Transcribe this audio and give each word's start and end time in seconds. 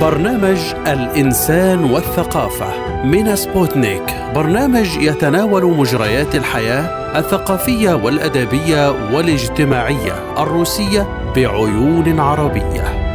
برنامج 0.00 0.58
الإنسان 0.86 1.84
والثقافة 1.84 3.04
من 3.04 3.36
سبوتنيك. 3.36 4.02
برنامج 4.34 4.86
يتناول 4.96 5.76
مجريات 5.76 6.34
الحياة 6.34 7.18
الثقافية 7.18 7.92
والأدبية 7.94 8.90
والاجتماعية 9.14 10.42
الروسية 10.42 11.06
بعيون 11.36 12.20
عربية. 12.20 13.08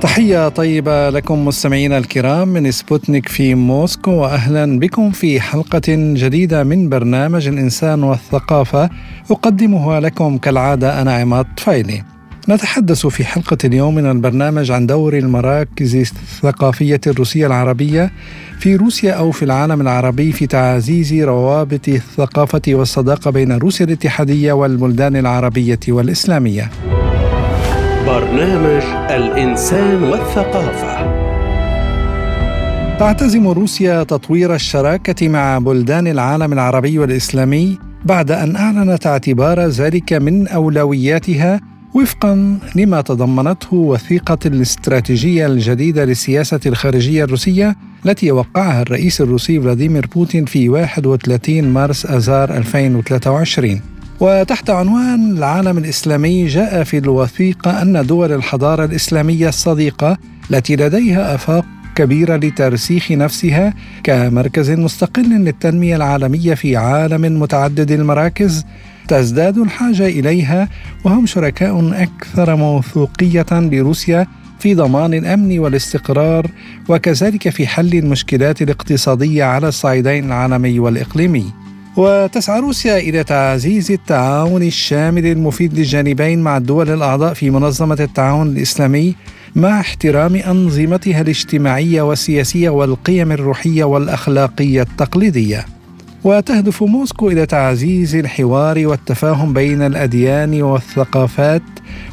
تحية 0.00 0.48
طيبة 0.48 1.10
لكم 1.10 1.44
مستمعينا 1.44 1.98
الكرام 1.98 2.48
من 2.48 2.70
سبوتنيك 2.70 3.28
في 3.28 3.54
موسكو 3.54 4.10
وأهلا 4.10 4.78
بكم 4.78 5.10
في 5.10 5.40
حلقة 5.40 5.82
جديدة 5.88 6.64
من 6.64 6.88
برنامج 6.88 7.48
الإنسان 7.48 8.02
والثقافة 8.02 8.90
أقدمها 9.30 10.00
لكم 10.00 10.38
كالعادة 10.38 11.02
أنا 11.02 11.14
عماد 11.14 11.46
فايلي 11.56 12.02
نتحدث 12.48 13.06
في 13.06 13.24
حلقة 13.24 13.58
اليوم 13.64 13.94
من 13.94 14.10
البرنامج 14.10 14.70
عن 14.70 14.86
دور 14.86 15.18
المراكز 15.18 15.96
الثقافية 15.96 17.00
الروسية 17.06 17.46
العربية 17.46 18.12
في 18.58 18.76
روسيا 18.76 19.12
أو 19.12 19.30
في 19.30 19.44
العالم 19.44 19.80
العربي 19.80 20.32
في 20.32 20.46
تعزيز 20.46 21.14
روابط 21.14 21.88
الثقافة 21.88 22.62
والصداقة 22.68 23.30
بين 23.30 23.52
روسيا 23.52 23.86
الاتحادية 23.86 24.52
والبلدان 24.52 25.16
العربية 25.16 25.80
والإسلامية. 25.88 26.70
برنامج 28.06 28.82
الإنسان 29.10 30.02
والثقافة 30.02 31.20
تعتزم 32.98 33.48
روسيا 33.48 34.02
تطوير 34.02 34.54
الشراكة 34.54 35.28
مع 35.28 35.58
بلدان 35.58 36.06
العالم 36.06 36.52
العربي 36.52 36.98
والإسلامي 36.98 37.78
بعد 38.04 38.30
أن 38.30 38.56
أعلنت 38.56 39.06
اعتبار 39.06 39.60
ذلك 39.60 40.12
من 40.12 40.48
أولوياتها 40.48 41.60
وفقا 41.94 42.58
لما 42.74 43.00
تضمنته 43.00 43.74
وثيقة 43.74 44.38
الاستراتيجية 44.46 45.46
الجديدة 45.46 46.04
للسياسة 46.04 46.60
الخارجية 46.66 47.24
الروسية 47.24 47.76
التي 48.06 48.30
وقعها 48.32 48.82
الرئيس 48.82 49.20
الروسي 49.20 49.60
فلاديمير 49.60 50.06
بوتين 50.06 50.44
في 50.44 50.68
31 50.68 51.62
مارس 51.64 52.06
آذار 52.06 52.56
2023 52.56 53.80
وتحت 54.20 54.70
عنوان 54.70 55.36
العالم 55.36 55.78
الإسلامي 55.78 56.46
جاء 56.46 56.84
في 56.84 56.98
الوثيقة 56.98 57.82
أن 57.82 58.06
دول 58.06 58.32
الحضارة 58.32 58.84
الإسلامية 58.84 59.48
الصديقة 59.48 60.18
التي 60.50 60.76
لديها 60.76 61.34
آفاق 61.34 61.64
كبيرة 61.94 62.36
لترسيخ 62.36 63.12
نفسها 63.12 63.74
كمركز 64.02 64.70
مستقل 64.70 65.28
للتنمية 65.30 65.96
العالمية 65.96 66.54
في 66.54 66.76
عالم 66.76 67.40
متعدد 67.40 67.90
المراكز 67.90 68.64
تزداد 69.10 69.58
الحاجة 69.58 70.06
إليها 70.06 70.68
وهم 71.04 71.26
شركاء 71.26 72.02
أكثر 72.02 72.56
موثوقية 72.56 73.46
لروسيا 73.52 74.26
في 74.58 74.74
ضمان 74.74 75.14
الأمن 75.14 75.58
والاستقرار 75.58 76.46
وكذلك 76.88 77.48
في 77.48 77.66
حل 77.66 77.94
المشكلات 77.94 78.62
الاقتصادية 78.62 79.44
على 79.44 79.68
الصعيدين 79.68 80.24
العالمي 80.24 80.78
والإقليمي. 80.78 81.52
وتسعى 81.96 82.60
روسيا 82.60 82.98
إلى 82.98 83.24
تعزيز 83.24 83.90
التعاون 83.90 84.62
الشامل 84.62 85.26
المفيد 85.26 85.74
للجانبين 85.74 86.42
مع 86.42 86.56
الدول 86.56 86.90
الأعضاء 86.90 87.34
في 87.34 87.50
منظمة 87.50 87.96
التعاون 88.00 88.46
الإسلامي 88.46 89.14
مع 89.56 89.80
احترام 89.80 90.36
أنظمتها 90.36 91.20
الاجتماعية 91.20 92.02
والسياسية 92.02 92.70
والقيم 92.70 93.32
الروحية 93.32 93.84
والأخلاقية 93.84 94.82
التقليدية. 94.82 95.79
وتهدف 96.24 96.82
موسكو 96.82 97.30
إلى 97.30 97.46
تعزيز 97.46 98.16
الحوار 98.16 98.86
والتفاهم 98.86 99.52
بين 99.52 99.82
الأديان 99.82 100.62
والثقافات 100.62 101.62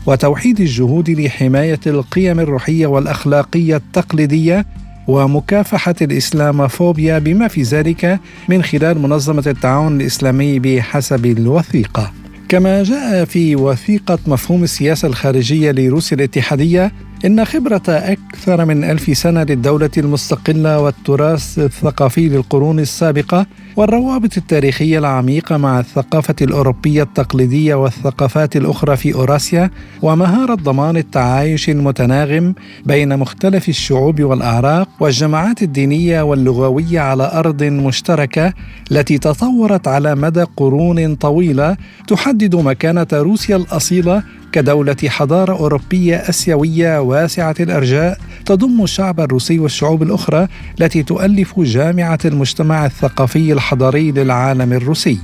وتوحيد 0.06 0.60
الجهود 0.60 1.10
لحماية 1.10 1.80
القيم 1.88 2.40
الروحية 2.40 2.88
والأخلاقية 2.88 3.76
التقليدية 3.76 4.66
ومكافحة 5.08 5.96
الاسلاموفوبيا 6.02 7.20
بما 7.20 7.48
في 7.48 7.62
ذلك 7.62 8.20
من 8.50 8.64
خلال 8.64 9.00
منظمة 9.00 9.44
التعاون 9.48 10.02
الإسلامي 10.02 10.60
بحسب 10.60 11.26
الوثيقة. 11.26 12.12
كما 12.50 12.84
جاء 12.84 13.26
في 13.26 13.56
وثيقة 13.56 14.20
مفهوم 14.28 14.64
السياسة 14.64 15.08
الخارجية 15.08 15.72
لروسيا 15.72 16.18
الاتحادية 16.18 16.92
إن 17.26 17.46
خبرة 17.46 17.82
أكثر 17.88 18.66
من 18.66 18.84
ألف 18.84 19.18
سنة 19.18 19.44
للدولة 19.44 19.90
المستقلة 19.98 20.80
والتراث 20.80 21.60
الثقافي 21.60 22.30
للقرون 22.30 22.80
السابقة 22.80 23.46
والروابط 23.76 24.38
التاريخية 24.38 25.00
العميقة 25.00 25.58
مع 25.58 25.80
الثقافة 25.80 26.36
الأوروبية 26.42 27.04
التقليدية 27.04 27.76
والثقافات 27.76 28.56
الأخرى 28.56 28.98
في 28.98 29.14
أوراسيا 29.16 29.70
ومهارة 30.02 30.56
ضمان 30.56 30.98
التعايش 30.98 31.70
المتناغم 31.70 32.54
بين 32.86 33.20
مختلف 33.20 33.70
الشعوب 33.70 34.22
والأعراق 34.22 34.90
والجماعات 35.00 35.64
الدينية 35.64 36.22
واللغوية 36.22 37.00
على 37.00 37.32
أرض 37.34 37.64
مشتركة 37.64 38.54
التي 38.92 39.18
تطورت 39.18 39.88
على 39.88 40.16
مدى 40.16 40.44
قرون 40.58 41.16
طويلة 41.16 41.78
تحدد 42.08 42.56
مكانة 42.56 43.08
روسيا 43.14 43.56
الأصيلة 43.56 44.24
كدولة 44.58 44.96
حضارة 45.08 45.54
أوروبية 45.54 46.16
آسيوية 46.16 47.02
واسعة 47.02 47.56
الأرجاء 47.60 48.18
تضم 48.46 48.84
الشعب 48.84 49.20
الروسي 49.20 49.60
والشعوب 49.60 50.04
الأخرى 50.04 50.48
التي 50.82 51.04
تؤلف 51.04 51.60
جامعة 51.60 52.20
المجتمع 52.26 52.86
الثقافي 52.86 53.54
الحضاري 53.54 54.12
للعالم 54.12 54.74
الروسي. 54.74 55.18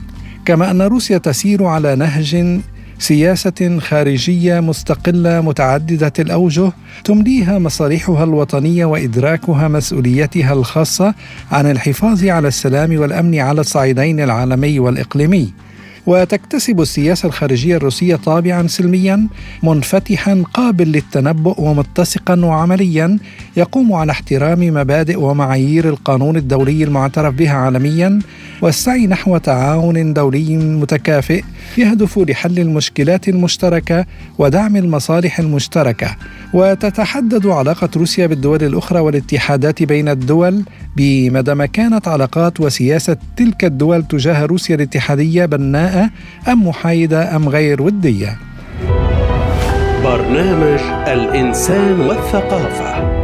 كما 0.45 0.71
أن 0.71 0.81
روسيا 0.81 1.17
تسير 1.17 1.63
على 1.63 1.95
نهج 1.95 2.59
سياسة 2.99 3.79
خارجية 3.79 4.59
مستقلة 4.59 5.41
متعددة 5.41 6.13
الأوجه 6.19 6.71
تمليها 7.03 7.59
مصالحها 7.59 8.23
الوطنية 8.23 8.85
وإدراكها 8.85 9.67
مسؤوليتها 9.67 10.53
الخاصة 10.53 11.13
عن 11.51 11.71
الحفاظ 11.71 12.25
على 12.25 12.47
السلام 12.47 13.00
والأمن 13.00 13.39
على 13.39 13.61
الصعيدين 13.61 14.19
العالمي 14.19 14.79
والإقليمي. 14.79 15.53
وتكتسب 16.07 16.81
السياسة 16.81 17.27
الخارجية 17.27 17.77
الروسية 17.77 18.15
طابعا 18.15 18.67
سلميا 18.67 19.27
منفتحا 19.63 20.43
قابل 20.53 20.87
للتنبؤ 20.87 21.61
ومتسقا 21.61 22.45
وعمليا. 22.45 23.19
يقوم 23.57 23.93
على 23.93 24.11
احترام 24.11 24.59
مبادئ 24.59 25.19
ومعايير 25.19 25.89
القانون 25.89 26.37
الدولي 26.37 26.83
المعترف 26.83 27.35
بها 27.35 27.53
عالميا. 27.53 28.19
والسعي 28.63 29.07
نحو 29.07 29.38
تعاون 29.38 30.13
دولي 30.13 30.57
متكافئ 30.57 31.44
يهدف 31.78 32.19
لحل 32.19 32.59
المشكلات 32.59 33.29
المشتركة 33.29 34.06
ودعم 34.38 34.75
المصالح 34.75 35.40
المشتركة. 35.40 36.16
وتتحدد 36.53 37.47
علاقة 37.47 37.90
روسيا 37.97 38.28
بالدول 38.28 38.63
الأخرى 38.63 39.00
والاتحادات 39.00 39.84
بين 39.84 40.09
الدول 40.09 40.63
بمدى 40.97 41.68
كانت 41.68 42.07
علاقات 42.07 42.59
وسياسة 42.59 43.18
تلك 43.38 43.66
الدول 43.66 44.03
تجاه 44.03 44.46
روسيا 44.46 44.75
الاتحادية 44.75 45.45
بناءة 45.45 46.09
أم 46.47 46.68
محايدة 46.68 47.35
أم 47.35 47.50
غير 47.50 47.81
ودية. 47.81 48.38
برنامج 50.03 50.80
الإنسان 51.07 52.00
والثقافة. 52.00 53.22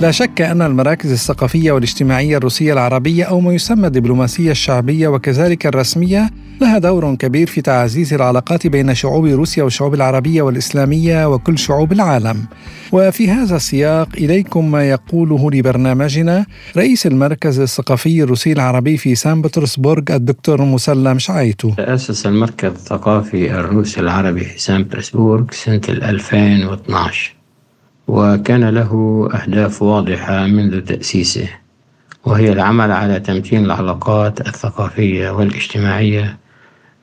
لا 0.00 0.10
شك 0.10 0.40
أن 0.40 0.62
المراكز 0.62 1.12
الثقافية 1.12 1.72
والاجتماعية 1.72 2.36
الروسية 2.36 2.72
العربية 2.72 3.24
أو 3.24 3.40
ما 3.40 3.54
يسمى 3.54 3.86
الدبلوماسية 3.86 4.50
الشعبية 4.50 5.08
وكذلك 5.08 5.66
الرسمية 5.66 6.30
لها 6.60 6.78
دور 6.78 7.14
كبير 7.14 7.46
في 7.46 7.60
تعزيز 7.60 8.14
العلاقات 8.14 8.66
بين 8.66 8.94
شعوب 8.94 9.26
روسيا 9.26 9.62
والشعوب 9.62 9.94
العربية 9.94 10.42
والإسلامية 10.42 11.28
وكل 11.28 11.58
شعوب 11.58 11.92
العالم. 11.92 12.46
وفي 12.92 13.30
هذا 13.30 13.56
السياق 13.56 14.08
إليكم 14.18 14.70
ما 14.70 14.90
يقوله 14.90 15.50
لبرنامجنا 15.50 16.46
رئيس 16.76 17.06
المركز 17.06 17.60
الثقافي 17.60 18.22
الروسي 18.22 18.52
العربي 18.52 18.96
في 18.96 19.14
سان 19.14 19.42
بطرسبورغ 19.42 20.02
الدكتور 20.10 20.62
مسلم 20.62 21.18
شعيتو. 21.18 21.70
تأسس 21.70 22.26
المركز 22.26 22.70
الثقافي 22.70 23.50
الروسي 23.50 24.00
العربي 24.00 24.44
في 24.44 24.58
سان 24.60 24.84
بطرسبورغ 24.84 25.44
سنة 25.50 25.80
2012 25.88 27.39
وكان 28.10 28.64
له 28.68 28.92
أهداف 29.34 29.82
واضحة 29.82 30.46
منذ 30.46 30.80
تأسيسه 30.80 31.48
وهي 32.24 32.52
العمل 32.52 32.90
على 32.90 33.20
تمتين 33.20 33.64
العلاقات 33.64 34.40
الثقافية 34.40 35.30
والاجتماعية 35.30 36.36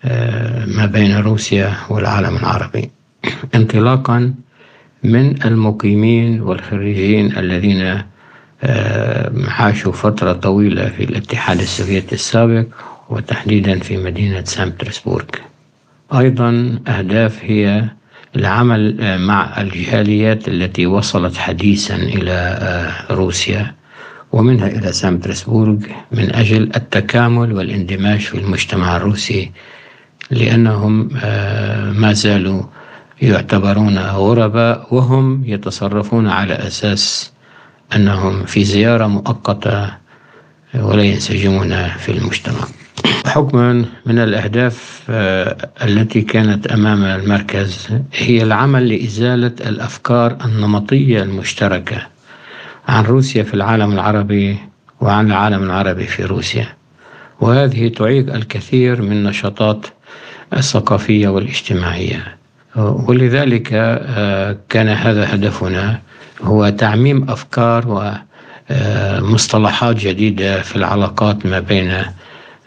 آه، 0.05 0.65
ما 0.65 0.85
بين 0.85 1.17
روسيا 1.17 1.73
والعالم 1.89 2.35
العربي. 2.37 2.91
انطلاقا 3.55 4.33
من 5.03 5.43
المقيمين 5.45 6.41
والخريجين 6.41 7.37
الذين 7.37 8.01
آه، 8.63 9.31
عاشوا 9.47 9.91
فترة 9.91 10.33
طويلة 10.33 10.89
في 10.89 11.03
الاتحاد 11.03 11.59
السوفيتي 11.59 12.15
السابق 12.15 12.65
وتحديدا 13.09 13.79
في 13.79 13.97
مدينة 13.97 14.43
سان 14.43 14.69
بطرسبورغ 14.69 15.25
أيضا 16.13 16.79
أهداف 16.87 17.39
هي 17.43 17.89
العمل 18.35 19.01
آه، 19.01 19.17
مع 19.17 19.61
الجاليات 19.61 20.47
التي 20.47 20.85
وصلت 20.85 21.37
حديثا 21.37 21.95
إلى 21.95 22.31
آه، 22.31 23.13
روسيا 23.13 23.75
ومنها 24.31 24.67
إلى 24.67 24.93
سان 24.93 25.17
بطرسبورغ 25.17 25.77
من 26.11 26.35
أجل 26.35 26.63
التكامل 26.75 27.53
والاندماج 27.53 28.19
في 28.19 28.35
المجتمع 28.37 28.97
الروسي 28.97 29.51
لأنهم 30.31 31.09
آه، 31.23 31.91
ما 31.91 32.13
زالوا 32.13 32.63
يعتبرون 33.21 33.97
غرباء 33.97 34.87
وهم 34.91 35.43
يتصرفون 35.45 36.27
على 36.27 36.53
أساس 36.53 37.31
أنهم 37.95 38.45
في 38.45 38.63
زيارة 38.63 39.07
مؤقتة 39.07 39.91
ولا 40.75 41.03
ينسجمون 41.03 41.87
في 41.87 42.11
المجتمع. 42.11 42.67
حكما 43.25 43.85
من 44.05 44.19
الأهداف 44.19 45.01
آه، 45.09 45.57
التي 45.83 46.21
كانت 46.21 46.67
أمام 46.67 47.03
المركز 47.03 47.87
هي 48.13 48.43
العمل 48.43 48.89
لإزالة 48.89 49.51
الأفكار 49.69 50.37
النمطية 50.45 51.23
المشتركة 51.23 52.07
عن 52.87 53.03
روسيا 53.03 53.43
في 53.43 53.53
العالم 53.53 53.91
العربي 53.91 54.57
وعن 55.01 55.27
العالم 55.27 55.63
العربي 55.63 56.05
في 56.05 56.23
روسيا. 56.23 56.67
وهذه 57.41 57.87
تعيق 57.87 58.33
الكثير 58.33 59.01
من 59.01 59.11
النشاطات 59.11 59.85
الثقافية 60.53 61.27
والاجتماعية. 61.27 62.37
ولذلك 62.75 63.69
آه، 63.73 64.57
كان 64.69 64.87
هذا 64.87 65.35
هدفنا 65.35 65.99
هو 66.41 66.69
تعميم 66.69 67.29
أفكار 67.29 68.13
ومصطلحات 68.69 69.95
جديدة 69.95 70.61
في 70.61 70.75
العلاقات 70.75 71.45
ما 71.45 71.59
بين 71.59 71.91
آه، 71.91 72.13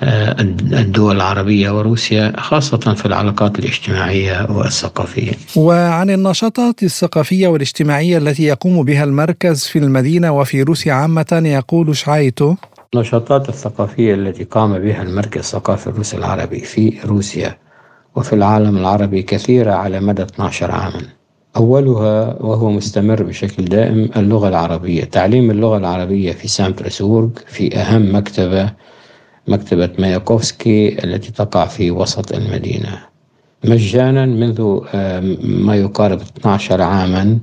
الدول 0.02 1.17
العربية 1.17 1.70
وروسيا 1.70 2.32
خاصة 2.37 2.94
في 2.94 3.06
العلاقات 3.06 3.58
الاجتماعية 3.58 4.47
والثقافية. 4.50 5.32
وعن 5.56 6.11
النشاطات 6.11 6.82
الثقافية 6.82 7.49
والاجتماعية 7.49 8.19
التي 8.19 8.43
يقوم 8.43 8.82
بها 8.82 9.05
المركز 9.05 9.64
في 9.64 9.79
المدينة 9.79 10.32
وفي 10.32 10.62
روسيا 10.62 10.93
عامة 10.93 11.43
يقول 11.44 11.97
شعيتو 11.97 12.55
النشاطات 12.94 13.49
الثقافية 13.49 14.14
التي 14.14 14.44
قام 14.44 14.79
بها 14.79 15.02
المركز 15.02 15.38
الثقافي 15.41 15.87
الروسي 15.87 16.17
العربي 16.17 16.61
في 16.61 16.99
روسيا 17.05 17.56
وفي 18.17 18.32
العالم 18.32 18.76
العربي 18.76 19.23
كثيرة 19.23 19.73
على 19.73 20.00
مدى 20.00 20.23
12 20.23 20.70
عاما. 20.70 21.03
أولها 21.56 22.37
وهو 22.41 22.70
مستمر 22.70 23.23
بشكل 23.23 23.64
دائم 23.64 24.11
اللغة 24.17 24.49
العربية. 24.49 25.05
تعليم 25.05 25.50
اللغة 25.50 25.76
العربية 25.76 26.32
في 26.32 26.49
سان 26.49 26.73
بطرسبورغ 26.73 27.29
في 27.46 27.76
أهم 27.76 28.17
مكتبة 28.17 28.73
مكتبة 29.49 29.91
ماياكوفسكي 29.99 31.05
التي 31.05 31.33
تقع 31.33 31.67
في 31.67 31.91
وسط 31.91 32.33
المدينة. 32.33 32.99
مجانا 33.65 34.27
منذ 34.27 34.81
ما 35.43 35.77
يقارب 35.77 36.21
12 36.21 36.83
عاما 36.83 37.39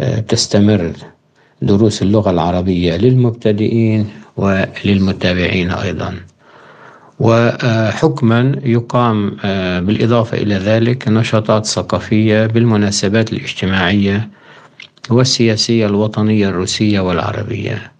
آه، 0.00 0.20
تستمر 0.20 0.92
دروس 1.62 2.02
اللغة 2.02 2.30
العربية 2.30 2.96
للمبتدئين 2.96 4.06
وللمتابعين 4.36 5.70
أيضا. 5.70 6.14
وحكما 7.20 8.56
يقام 8.64 9.36
آه، 9.44 9.80
بالإضافة 9.80 10.36
إلى 10.38 10.54
ذلك 10.54 11.08
نشاطات 11.08 11.66
ثقافية 11.66 12.46
بالمناسبات 12.46 13.32
الاجتماعية 13.32 14.28
والسياسية 15.10 15.86
الوطنية 15.86 16.48
الروسية 16.48 17.00
والعربية. 17.00 17.91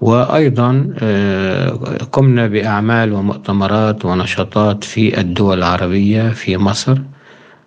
وأيضا 0.00 0.94
آه، 1.02 1.68
قمنا 2.12 2.46
بأعمال 2.46 3.12
ومؤتمرات 3.12 4.04
ونشاطات 4.04 4.84
في 4.84 5.20
الدول 5.20 5.58
العربية 5.58 6.28
في 6.30 6.56
مصر 6.56 6.98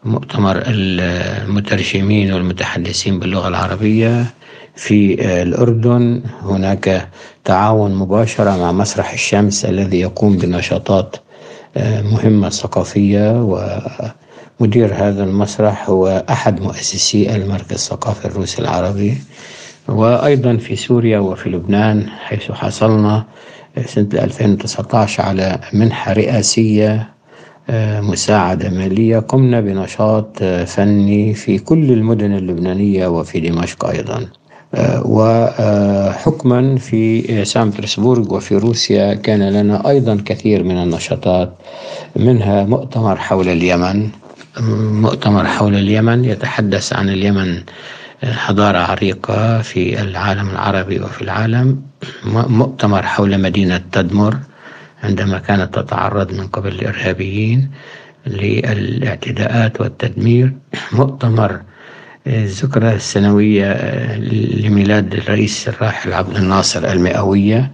مؤتمر 0.06 0.64
المترجمين 0.68 2.34
والمتحدثين 2.34 3.20
باللغة 3.20 3.48
العربية 3.48 4.26
في 4.76 5.14
الأردن. 5.42 6.22
هناك 6.42 7.10
تعاون 7.44 7.96
مباشرة 7.96 8.58
مع 8.58 8.72
مسرح 8.72 9.14
الشمس 9.14 9.66
الذي 9.66 10.00
يقوم 10.00 10.38
بنشاطات 10.38 11.16
آه، 11.78 12.02
مهمة 12.02 12.50
ثقافية. 12.50 13.42
ومدير 14.60 14.94
هذا 14.94 15.24
المسرح 15.24 15.90
هو 15.90 16.26
أحد 16.30 16.62
مؤسسي 16.62 17.36
المركز 17.36 17.72
الثقافي 17.72 18.26
الروسي 18.26 18.62
العربي. 18.62 19.18
وأيضا 19.88 20.58
في 20.58 20.76
سوريا 20.76 21.20
وفي 21.20 21.50
لبنان 21.50 22.10
حيث 22.10 22.52
حصلنا 22.52 23.26
سنة 23.86 24.08
2019 24.14 25.24
على 25.24 25.60
منحة 25.74 26.14
رئاسية 26.14 27.14
آه، 27.70 28.02
مساعدة 28.02 28.70
مالية 28.70 29.20
قمنا 29.20 29.62
بنشاط 29.62 30.38
آه، 30.42 30.64
فني 30.66 31.34
في 31.34 31.60
كل 31.60 31.92
المدن 31.92 32.34
اللبنانية 32.34 33.08
وفي 33.08 33.40
دمشق 33.40 33.86
أيضا. 33.86 34.28
وحكما 35.06 36.78
في 36.78 37.46
سان 37.46 37.70
بطرسبورغ 37.70 38.36
وفي 38.36 38.56
روسيا 38.58 39.14
كان 39.14 39.50
لنا 39.50 39.90
أيضا 39.90 40.22
كثير 40.26 40.64
من 40.64 40.84
النشاطات 40.84 41.54
منها 42.16 42.64
مؤتمر 42.64 43.16
حول 43.16 43.50
اليمن. 43.50 44.10
مؤتمر 45.02 45.46
حول 45.48 45.76
اليمن 45.76 46.26
يتحدث 46.26 46.94
عن 46.94 47.10
اليمن 47.10 47.64
حضارة 48.24 48.78
عريقة 48.78 49.62
في 49.62 50.02
العالم 50.02 50.50
العربي 50.50 51.00
وفي 51.00 51.22
العالم 51.22 51.82
مؤتمر 52.26 53.04
حول 53.04 53.42
مدينة 53.42 53.82
تدمر 53.92 54.38
عندما 55.04 55.40
كانت 55.40 55.76
تتعرض 55.80 56.34
من 56.34 56.48
قبل 56.48 56.72
الإرهابيين 56.72 57.72
للاعتداءات 58.28 59.82
والتدمير. 59.82 60.54
مؤتمر 60.92 61.62
الذكرى 62.28 62.94
السنوية 62.94 63.72
آه، 63.72 64.18
لميلاد 64.64 65.14
الرئيس 65.14 65.68
الراحل 65.68 66.14
عبد 66.14 66.36
الناصر 66.38 66.92
المئوية 66.92 67.72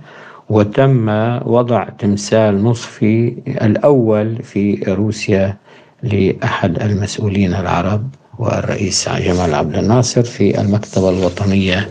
وتم 0.50 1.10
وضع 1.46 1.84
تمثال 1.84 2.64
نصفي 2.64 3.36
الأول 3.48 4.44
في 4.44 4.84
روسيا 4.88 5.58
لأحد 6.04 6.82
المسؤولين 6.82 7.56
العرب. 7.56 8.10
والرئيس 8.40 9.10
جمال 9.10 9.56
عبد 9.56 9.78
الناصر 9.78 10.24
في 10.24 10.62
المكتبة 10.62 11.10
الوطنية 11.10 11.90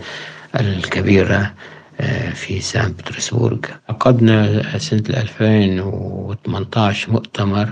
الكبيرة 0.59 1.53
آه، 2.01 2.29
في 2.29 2.59
سان 2.61 2.91
بطرسبورغ. 2.91 3.57
عقدنا 3.89 4.63
سنة 4.77 5.03
2018 5.09 7.11
مؤتمر 7.11 7.69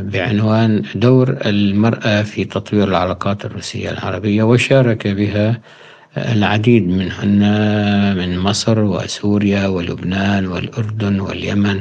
بعنوان 0.00 0.82
دور 0.94 1.36
المرأة 1.46 2.22
في 2.22 2.44
تطوير 2.44 2.88
العلاقات 2.88 3.44
الروسية 3.44 3.90
العربية 3.90 4.42
وشارك 4.42 5.06
بها 5.08 5.60
العديد 6.16 6.88
منهن 6.88 7.40
من 8.16 8.38
مصر 8.38 8.80
وسوريا 8.80 9.66
ولبنان 9.66 10.46
والأردن 10.46 11.20
واليمن 11.20 11.80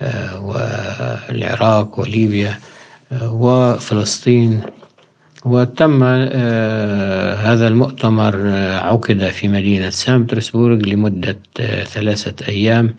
آه، 0.00 0.40
والعراق 0.40 2.00
وليبيا 2.00 2.58
آه، 3.12 3.32
وفلسطين. 3.32 4.60
وتم 5.46 6.02
آه، 6.02 7.34
هذا 7.34 7.68
المؤتمر 7.68 8.48
عقد 8.82 9.28
في 9.28 9.48
مدينة 9.48 9.90
سان 9.90 10.22
بطرسبورغ 10.24 10.76
لمدة 10.76 11.36
ثلاثة 11.84 12.48
أيام. 12.48 12.94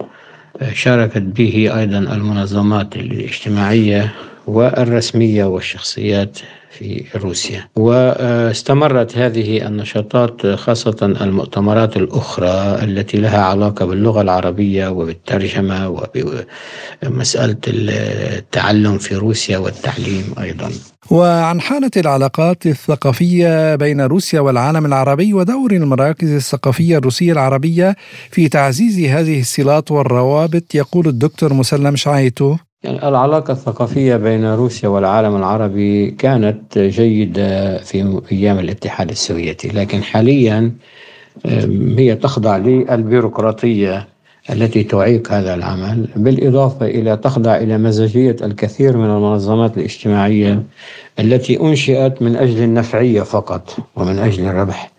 شاركت 0.74 1.22
به 1.22 1.80
أيضا 1.80 1.98
المنظمات 1.98 2.96
الاجتماعية 2.96 4.14
والرسمية 4.48 5.46
والشخصيات. 5.46 6.40
في 6.72 7.04
روسيا. 7.16 7.68
واستمرت 7.76 9.18
هذه 9.18 9.68
النشاطات 9.68 10.48
خاصة 10.48 10.98
المؤتمرات 11.02 11.98
الأخرى 11.98 12.84
التي 12.84 13.18
لها 13.18 13.42
علاقة 13.42 13.86
باللغة 13.86 14.22
العربية 14.22 14.88
وبالترجمة 14.88 16.06
وبمسألة 17.04 17.58
التعلم 17.68 18.98
في 18.98 19.16
روسيا 19.16 19.58
والتعليم 19.58 20.36
أيضا. 20.40 20.72
وعن 21.12 21.62
حالة 21.62 21.92
العلاقات 21.98 22.66
الثقافية 22.66 23.76
بين 23.76 24.02
روسيا 24.02 24.40
والعالم 24.40 24.86
العربي 24.86 25.34
ودور 25.34 25.72
المراكز 25.72 26.32
الثقافية 26.32 26.98
الروسية 26.98 27.32
العربية 27.32 27.96
في 28.32 28.50
تعزيز 28.50 29.00
هذه 29.00 29.40
الصلات 29.40 29.92
والروابط 29.92 30.76
يقول 30.76 31.08
الدكتور 31.08 31.54
مسلم 31.54 31.96
شعيتو. 31.96 32.56
يعني 32.88 33.08
العلاقة 33.08 33.52
الثقافية 33.52 34.16
بين 34.16 34.54
روسيا 34.54 34.90
والعالم 34.90 35.36
العربي 35.36 36.12
كانت 36.12 36.78
جيدة 36.78 37.78
في 37.78 38.22
أيام 38.32 38.60
الاتحاد 38.60 39.10
السوفيتي 39.10 39.68
لكن 39.68 40.04
حاليا 40.04 40.72
هي 41.98 42.16
تخضع 42.16 42.58
للبيروقراطية 42.58 44.08
التي 44.50 44.84
تعيق 44.84 45.32
هذا 45.32 45.54
العمل 45.54 46.08
بالإضافة 46.16 46.86
إلى 46.86 47.18
تخضع 47.18 47.58
إلى 47.58 47.78
مزاجية 47.78 48.36
الكثير 48.42 48.98
من 48.98 49.10
المنظمات 49.10 49.78
الاجتماعية 49.78 50.64
التي 51.20 51.60
أنشئت 51.62 52.22
من 52.22 52.36
أجل 52.36 52.64
النفعية 52.64 53.22
فقط 53.22 53.78
ومن 53.96 54.20
أجل 54.20 54.46
الربح. 54.46 54.92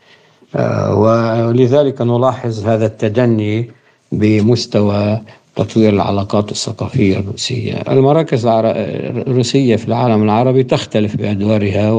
آه، 0.56 0.94
ولذلك 0.94 2.02
نلاحظ 2.02 2.66
هذا 2.68 2.86
التدني 2.86 3.70
بمستوى 4.12 5.20
تطوير 5.58 5.92
العلاقات 5.92 6.50
الثقافية 6.50 7.18
الروسية. 7.18 7.74
المراكز 7.74 8.46
الروسية 8.46 9.76
في 9.76 9.88
العالم 9.88 10.22
العربي 10.22 10.62
تختلف 10.62 11.16
بأدوارها 11.16 11.92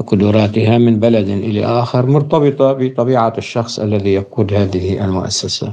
وقدراتها 0.00 0.78
من 0.78 1.00
بلد 1.00 1.28
إلى 1.28 1.64
آخر 1.64 2.06
مرتبطة 2.06 2.72
بطبيعة 2.72 3.32
الشخص 3.38 3.78
الذي 3.78 4.14
يقود 4.14 4.54
هذه 4.54 5.04
المؤسسة. 5.04 5.72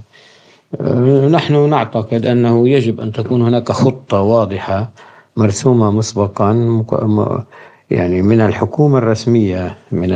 نحن 1.31 1.69
نعتقد 1.69 2.25
أنه 2.25 2.69
يجب 2.69 2.99
أن 2.99 3.11
تكون 3.11 3.41
هناك 3.41 3.71
خطة 3.71 4.21
واضحة 4.21 4.91
مرسومة 5.37 5.91
مسبقا 5.91 6.51
يعني 7.91 8.21
من 8.21 8.41
الحكومة 8.41 8.97
الرسمية 8.97 9.77
من 9.91 10.11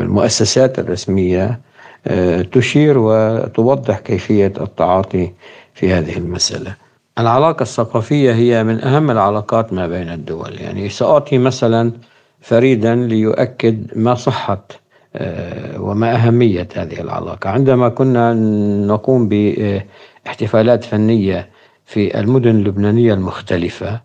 المؤسسات 0.00 0.78
الرسمية 0.78 1.60
آه، 2.06 2.42
تشير 2.42 2.98
وتوضح 2.98 3.98
كيفية 3.98 4.52
التعاطي 4.60 5.30
في 5.78 5.92
هذه 5.92 6.16
المسألة. 6.16 6.74
العلاقة 7.18 7.62
الثقافية 7.62 8.32
هي 8.32 8.64
من 8.64 8.80
أهم 8.84 9.10
العلاقات 9.10 9.72
ما 9.72 9.86
بين 9.86 10.10
الدول. 10.10 10.60
يعني 10.60 10.88
سأعطي 10.88 11.38
مثلا 11.38 11.92
فريدا 12.40 12.94
ليؤكد 12.94 13.86
ما 13.96 14.14
صحة 14.14 14.64
آه، 15.16 15.80
وما 15.80 16.14
أهمية 16.14 16.68
هذه 16.76 17.00
العلاقة. 17.00 17.50
عندما 17.50 17.88
كنا 17.88 18.34
نقوم 18.86 19.28
باحتفالات 19.28 20.84
فنية 20.84 21.48
في 21.86 22.20
المدن 22.20 22.50
اللبنانية 22.50 23.14
المختلفة 23.14 24.00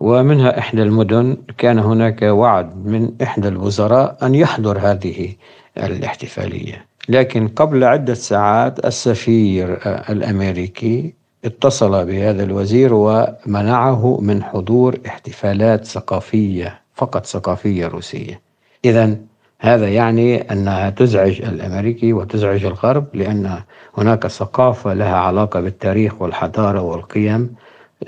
ومنها 0.00 0.58
إحدى 0.58 0.82
المدن 0.82 1.36
كان 1.58 1.78
هناك 1.78 2.22
وعد 2.22 2.86
من 2.86 3.10
إحدى 3.22 3.48
الوزراء 3.48 4.16
أن 4.22 4.34
يحضر 4.34 4.78
هذه 4.78 5.32
الاحتفالية. 5.76 6.86
لكن 7.08 7.48
قبل 7.48 7.84
عدة 7.84 8.14
ساعات 8.14 8.86
السفير 8.86 9.78
الأمريكي 10.10 11.14
اتصل 11.44 12.06
بهذا 12.06 12.42
الوزير 12.42 12.94
ومنعه 12.94 14.20
من 14.20 14.42
حضور 14.42 14.98
احتفالات 15.06 15.84
ثقافية 15.84 16.80
فقط 16.94 17.26
ثقافية 17.26 17.86
روسية. 17.86 18.40
إذا 18.84 19.16
هذا 19.60 19.88
يعني 19.88 20.52
أنها 20.52 20.90
تزعج 20.90 21.42
الأمريكي 21.42 22.12
وتزعج 22.12 22.64
الغرب 22.64 23.04
لأن 23.14 23.58
هناك 23.98 24.26
ثقافة 24.26 24.94
لها 24.94 25.16
علاقة 25.16 25.60
بالتاريخ 25.60 26.22
والحضارة 26.22 26.80
والقيم 26.80 27.54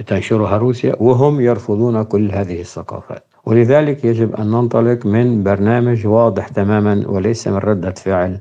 تنشرها 0.07 0.57
روسيا 0.57 0.95
وهم 1.00 1.40
يرفضون 1.40 2.02
كل 2.02 2.31
هذه 2.33 2.61
الثقافات. 2.61 3.25
ولذلك 3.47 4.05
يجب 4.05 4.35
أن 4.35 4.50
ننطلق 4.50 5.07
من 5.07 5.43
برنامج 5.43 6.07
واضح 6.07 6.49
تماما 6.49 7.02
وليس 7.07 7.49
من 7.49 7.57
ردة 7.57 7.90
فعل. 7.90 8.38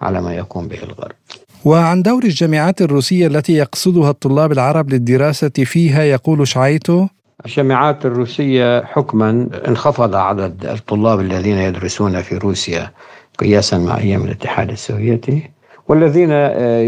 على 0.00 0.20
ما 0.22 0.34
يقوم 0.34 0.68
به 0.68 0.82
الغرب. 0.82 1.14
وعن 1.64 2.02
دور 2.02 2.24
الجامعات 2.24 2.82
الروسية 2.82 3.26
التي 3.26 3.52
يقصدها 3.52 4.10
الطلاب 4.10 4.52
العرب 4.52 4.90
للدراسة 4.90 5.48
فيها 5.48 6.02
يقول 6.02 6.48
شعيتو 6.48 7.06
الجامعات 7.46 8.06
الروسية 8.06 8.84
حكما 8.84 9.48
انخفض 9.68 10.14
عدد 10.14 10.66
الطلاب 10.66 11.20
الذين 11.20 11.58
يدرسون 11.58 12.22
في 12.22 12.36
روسيا 12.36 12.90
قياسا 13.38 13.78
مع 13.78 13.98
أيام 13.98 14.24
الاتحاد 14.24 14.70
السوفيتي 14.70 15.50
والذين 15.88 16.28
آه، 16.32 16.80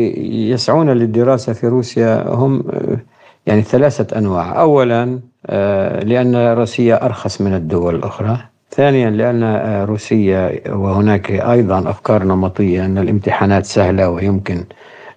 يسعون 0.53 0.91
للدراسة 0.91 1.53
في 1.53 1.67
روسيا 1.67 2.29
هم 2.29 2.65
آه، 2.71 2.99
يعني 3.47 3.63
ثلاثة 3.63 4.19
أنواع. 4.19 4.61
أولا 4.61 5.21
آه، 5.47 6.05
لأن 6.05 6.37
روسيا 6.37 7.05
أرخص 7.05 7.41
من 7.41 7.55
الدول 7.55 7.95
الأخرى. 7.95 8.39
ثانيا 8.71 9.11
لأن 9.11 9.45
روسيا 9.85 10.61
وهناك 10.69 11.31
أيضا 11.31 11.91
أفكار 11.91 12.25
نمطية 12.25 12.85
أن 12.85 12.99
الامتحانات 12.99 13.65
سهلة 13.67 14.11
ويمكن 14.11 14.65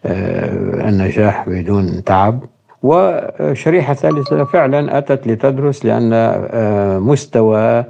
النجاح 0.05 1.50
بدون 1.50 2.03
تعب. 2.03 2.43
وشريحة 2.83 3.93
ثالثة 3.93 4.43
فعلا 4.43 4.98
أتت 4.98 5.27
لتدرس 5.27 5.86
لأن 5.86 6.10
آه، 6.13 7.00
مستوى 7.00 7.86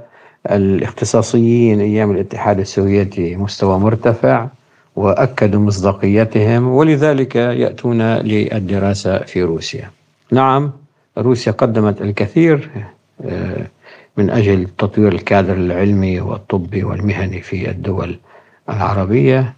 الاختصاصيين 0.51 1.79
أيام 1.81 2.11
الاتحاد 2.11 2.59
السوفيتي 2.59 3.35
مستوى 3.35 3.79
مرتفع 3.79 4.47
وأكدوا 4.95 5.61
مصداقيتهم 5.61 6.67
ولذلك 6.67 7.35
يأتون 7.35 8.01
للدراسة 8.01 9.17
في 9.17 9.43
روسيا. 9.43 9.89
نعم 10.31 10.71
روسيا 11.17 11.51
قدمت 11.51 12.01
الكثير 12.01 12.69
آه، 13.25 13.67
من 14.17 14.29
أجل 14.29 14.67
تطوير 14.77 15.11
الكادر 15.11 15.53
العلمي 15.53 16.21
والطبي 16.21 16.83
والمهني 16.83 17.41
في 17.41 17.69
الدول 17.69 18.19
العربية 18.69 19.53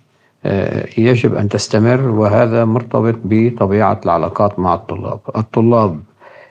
آه، 0.45 0.87
يجب 0.97 1.35
أن 1.35 1.49
تستمر 1.49 2.01
وهذا 2.01 2.65
مرتبط 2.65 3.15
بطبيعة 3.23 4.01
العلاقات 4.05 4.59
مع 4.59 4.73
الطلاب. 4.73 5.19
الطلاب 5.35 5.99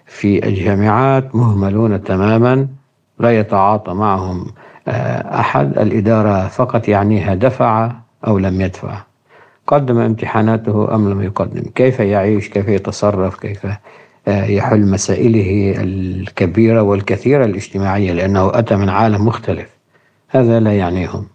في 0.07 0.49
الجامعات 0.49 1.37
مهملون 1.37 2.05
تماما 2.05 2.69
لا 3.19 3.39
يتعاطى 3.39 3.95
معهم 3.95 4.47
آه، 4.89 5.41
أحد 5.41 5.79
الإدارة 5.79 6.49
فقط 6.49 6.89
يعنيها 6.89 7.35
دفع 7.35 7.93
أو 8.27 8.39
لم 8.39 8.61
يدفع. 8.61 8.99
قدم 9.67 9.99
امتحاناته 9.99 10.95
أم 10.95 11.11
لم 11.11 11.23
يقدم. 11.23 11.63
كيف 11.75 12.01
يعيش؟ 12.01 12.49
كيف 12.49 12.69
يتصرف؟ 12.69 13.37
كيف 13.41 13.67
يحل 14.27 14.81
مسائله 14.81 15.75
الكبيرة 15.83 16.83
والكثيرة 16.83 17.45
الاجتماعية 17.45 18.13
لأنه 18.13 18.59
أتى 18.59 18.77
من 18.77 18.89
عالم 18.89 19.27
مختلف. 19.27 19.69
هذا 20.29 20.61
لا 20.61 20.79
يعنيهم. 20.79 21.27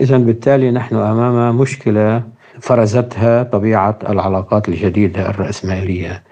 إذا 0.00 0.18
بالتالي 0.18 0.70
نحن 0.70 0.96
أمام 0.96 1.58
مشكلة 1.58 2.22
فرزتها 2.60 3.42
طبيعة 3.42 3.98
العلاقات 4.08 4.68
الجديدة 4.68 5.30
الرأسمالية 5.30 6.22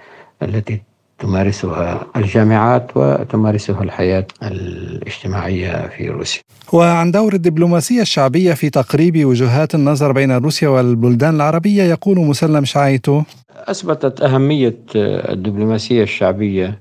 التي 0.42 0.82
تمارسها 1.18 2.06
الجامعات 2.16 2.90
وتمارسها 2.96 3.82
الحياة 3.82 4.26
الاجتماعية 4.42 5.88
في 5.88 6.08
روسيا. 6.08 6.42
وعن 6.72 7.10
دور 7.10 7.34
الدبلوماسية 7.34 8.02
الشعبية 8.02 8.54
في 8.54 8.70
تقريب 8.70 9.24
وجهات 9.24 9.74
النظر 9.74 10.12
بين 10.12 10.32
روسيا 10.32 10.68
والبلدان 10.68 11.34
العربية 11.34 11.82
يقول 11.82 12.18
مسلم 12.18 12.64
شعيتو. 12.64 13.22
أثبتت 13.54 14.20
أهمية 14.20 14.76
الدبلوماسية 14.94 16.02
الشعبية 16.02 16.80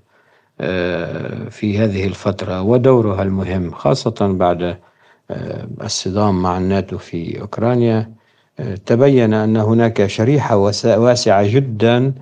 آه، 0.61 1.49
في 1.49 1.79
هذه 1.79 2.07
الفترة 2.07 2.61
ودورها 2.61 3.23
المهم 3.23 3.71
خاصة 3.71 4.15
بعد 4.19 4.77
آه، 5.31 5.67
الصدام 5.83 6.41
مع 6.41 6.57
الناتو 6.57 6.97
في 6.97 7.41
أوكرانيا. 7.41 8.11
آه، 8.59 8.75
تبين 8.85 9.33
أن 9.33 9.57
هناك 9.57 10.07
شريحة 10.07 10.55
واسعة 10.83 11.47
جدا 11.47 12.13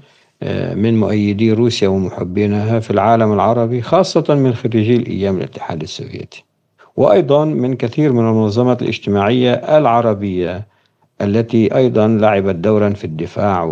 من 0.75 1.00
مؤيدي 1.00 1.51
روسيا 1.51 1.88
ومحبينها 1.88 2.80
في 2.80 2.92
العالم 2.92 3.34
العربي 3.34 3.82
خاصة 3.82 4.36
من 4.36 4.54
خريجي 4.54 4.96
الأيام 4.96 5.38
الاتحاد 5.38 5.82
السوفيتي. 5.82 6.44
وأيضا 6.98 7.46
من 7.46 7.75
كثير 7.75 8.13
من 8.13 8.30
المنظمات 8.30 8.82
الاجتماعية 8.82 9.54
العربية 9.54 10.68
التي 11.22 11.75
أيضا 11.75 12.08
لعبت 12.08 12.56
دورا 12.56 12.89
في 12.89 13.04
الدفاع 13.04 13.63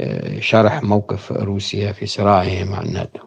وشرح 0.00 0.82
موقف 0.82 1.32
روسيا 1.32 1.92
في 1.92 2.06
صراعه 2.06 2.64
مع 2.64 2.82
الناتو. 2.82 3.20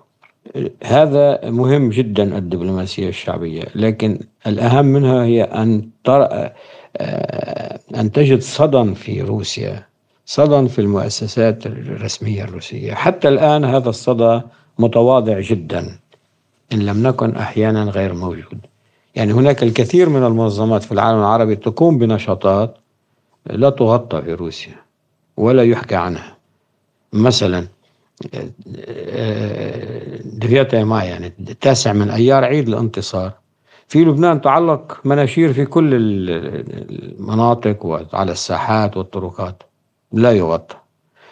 هذا 0.83 1.49
مهم 1.49 1.89
جدا 1.89 2.37
الدبلوماسية 2.37 3.09
الشعبية 3.09 3.63
لكن 3.75 4.19
الأهم 4.47 4.85
منها 4.85 5.23
هي 5.25 5.43
أن 5.43 5.89
آه، 6.07 7.79
أن 7.95 8.11
تجد 8.11 8.41
صدى 8.41 8.95
في 8.95 9.21
روسيا 9.21 9.83
صدى 10.25 10.69
في 10.69 10.79
المؤسسات 10.79 11.65
الرسمية 11.65 12.43
الروسية. 12.43 12.93
حتى 12.93 13.27
الآن 13.27 13.65
هذا 13.65 13.89
الصدى 13.89 14.41
متواضع 14.79 15.39
جدا 15.39 15.99
إن 16.73 16.79
لم 16.79 17.07
نكن 17.07 17.35
أحيانا 17.35 17.83
غير 17.83 18.13
موجود. 18.13 18.59
يعني 19.15 19.33
هناك 19.33 19.63
الكثير 19.63 20.09
من 20.09 20.23
المنظمات 20.23 20.83
في 20.83 20.91
العالم 20.91 21.19
العربي 21.19 21.55
تقوم 21.55 21.97
بنشاطات 21.97 22.77
لا 23.45 23.69
تغطى 23.69 24.21
في 24.21 24.33
روسيا 24.33 24.75
ولا 25.37 25.63
يحكى 25.63 25.95
عنها. 25.95 26.37
مثلا 27.13 27.67
دفياتا 30.25 30.83
ماي 30.83 31.07
يعني 31.07 31.33
التاسع 31.39 31.93
من 31.93 32.09
أيار 32.09 32.43
عيد 32.43 32.67
الانتصار. 32.67 33.31
في 33.87 34.03
لبنان 34.03 34.41
تعلق 34.41 34.99
مناشير 35.05 35.53
في 35.53 35.65
كل 35.65 35.89
المناطق 35.93 37.85
وعلى 37.85 38.31
الساحات 38.31 38.97
والطرقات. 38.97 39.63
لا 40.15 40.31
يغطى. 40.31 40.75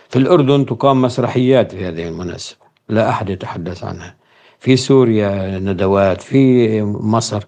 في 0.09 0.19
الأردن 0.19 0.65
تقام 0.65 1.01
مسرحيات 1.01 1.71
في 1.71 1.87
هذه 1.87 2.07
المناسبة 2.07 2.59
لا 2.89 3.09
أحد 3.09 3.29
يتحدث 3.29 3.83
عنها. 3.83 4.15
في 4.59 4.75
سوريا 4.75 5.59
ندوات 5.59 6.21
في 6.21 6.81
مصر. 6.83 7.43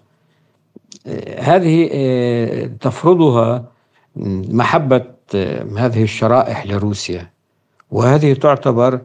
هذه 1.38 1.88
تفرضها 2.80 3.64
محبة 4.60 5.04
هذه 5.78 6.02
الشرائح 6.02 6.66
لروسيا. 6.66 7.30
وهذه 7.90 8.32
تعتبر 8.32 9.00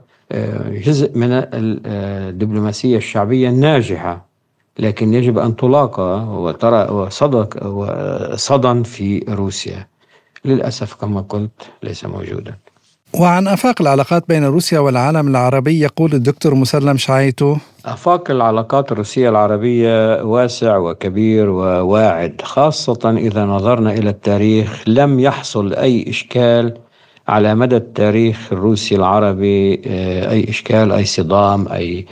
جزء 0.68 1.18
من 1.18 1.30
الدبلوماسية 1.32 2.98
الشعبية 2.98 3.50
الناجحة. 3.50 4.26
لكن 4.80 5.14
يجب 5.14 5.38
أن 5.38 5.56
تلاقى 5.56 6.28
وترى 6.28 6.92
وصدى 6.92 8.84
في 8.84 9.26
روسيا. 9.30 9.88
للأسف 10.46 10.94
كما 10.94 11.22
قلت 11.22 11.62
ليس 11.84 12.06
موجودا. 12.06 12.56
وعن 13.14 13.48
آفاق 13.48 13.82
العلاقات 13.82 14.24
بين 14.28 14.46
روسيا 14.46 14.80
والعالم 14.80 15.28
العربي 15.28 15.80
يقول 15.80 16.14
الدكتور 16.14 16.56
مسلم 16.56 16.98
شعيتو 16.98 17.56
آفاق 17.86 18.32
العلاقات 18.32 18.92
الروسية 18.92 19.30
العربية 19.30 20.24
واسع 20.24 20.78
وكبير 20.78 21.50
وواعد 21.50 22.42
خاصة 22.44 23.16
إذا 23.18 23.46
نظرنا 23.46 23.92
إلى 23.94 24.10
التاريخ 24.10 24.84
لم 24.88 25.20
يحصل 25.20 25.74
أي 25.74 26.10
إشكال 26.10 26.74
على 27.28 27.56
مدى 27.56 27.78
التاريخ 27.78 28.38
الروسي 28.52 28.96
العربي 28.96 29.82
آه، 29.88 30.32
أي 30.32 30.50
إشكال 30.50 30.92
أي 30.92 31.06
صدام 31.06 31.68
أي 31.68 32.06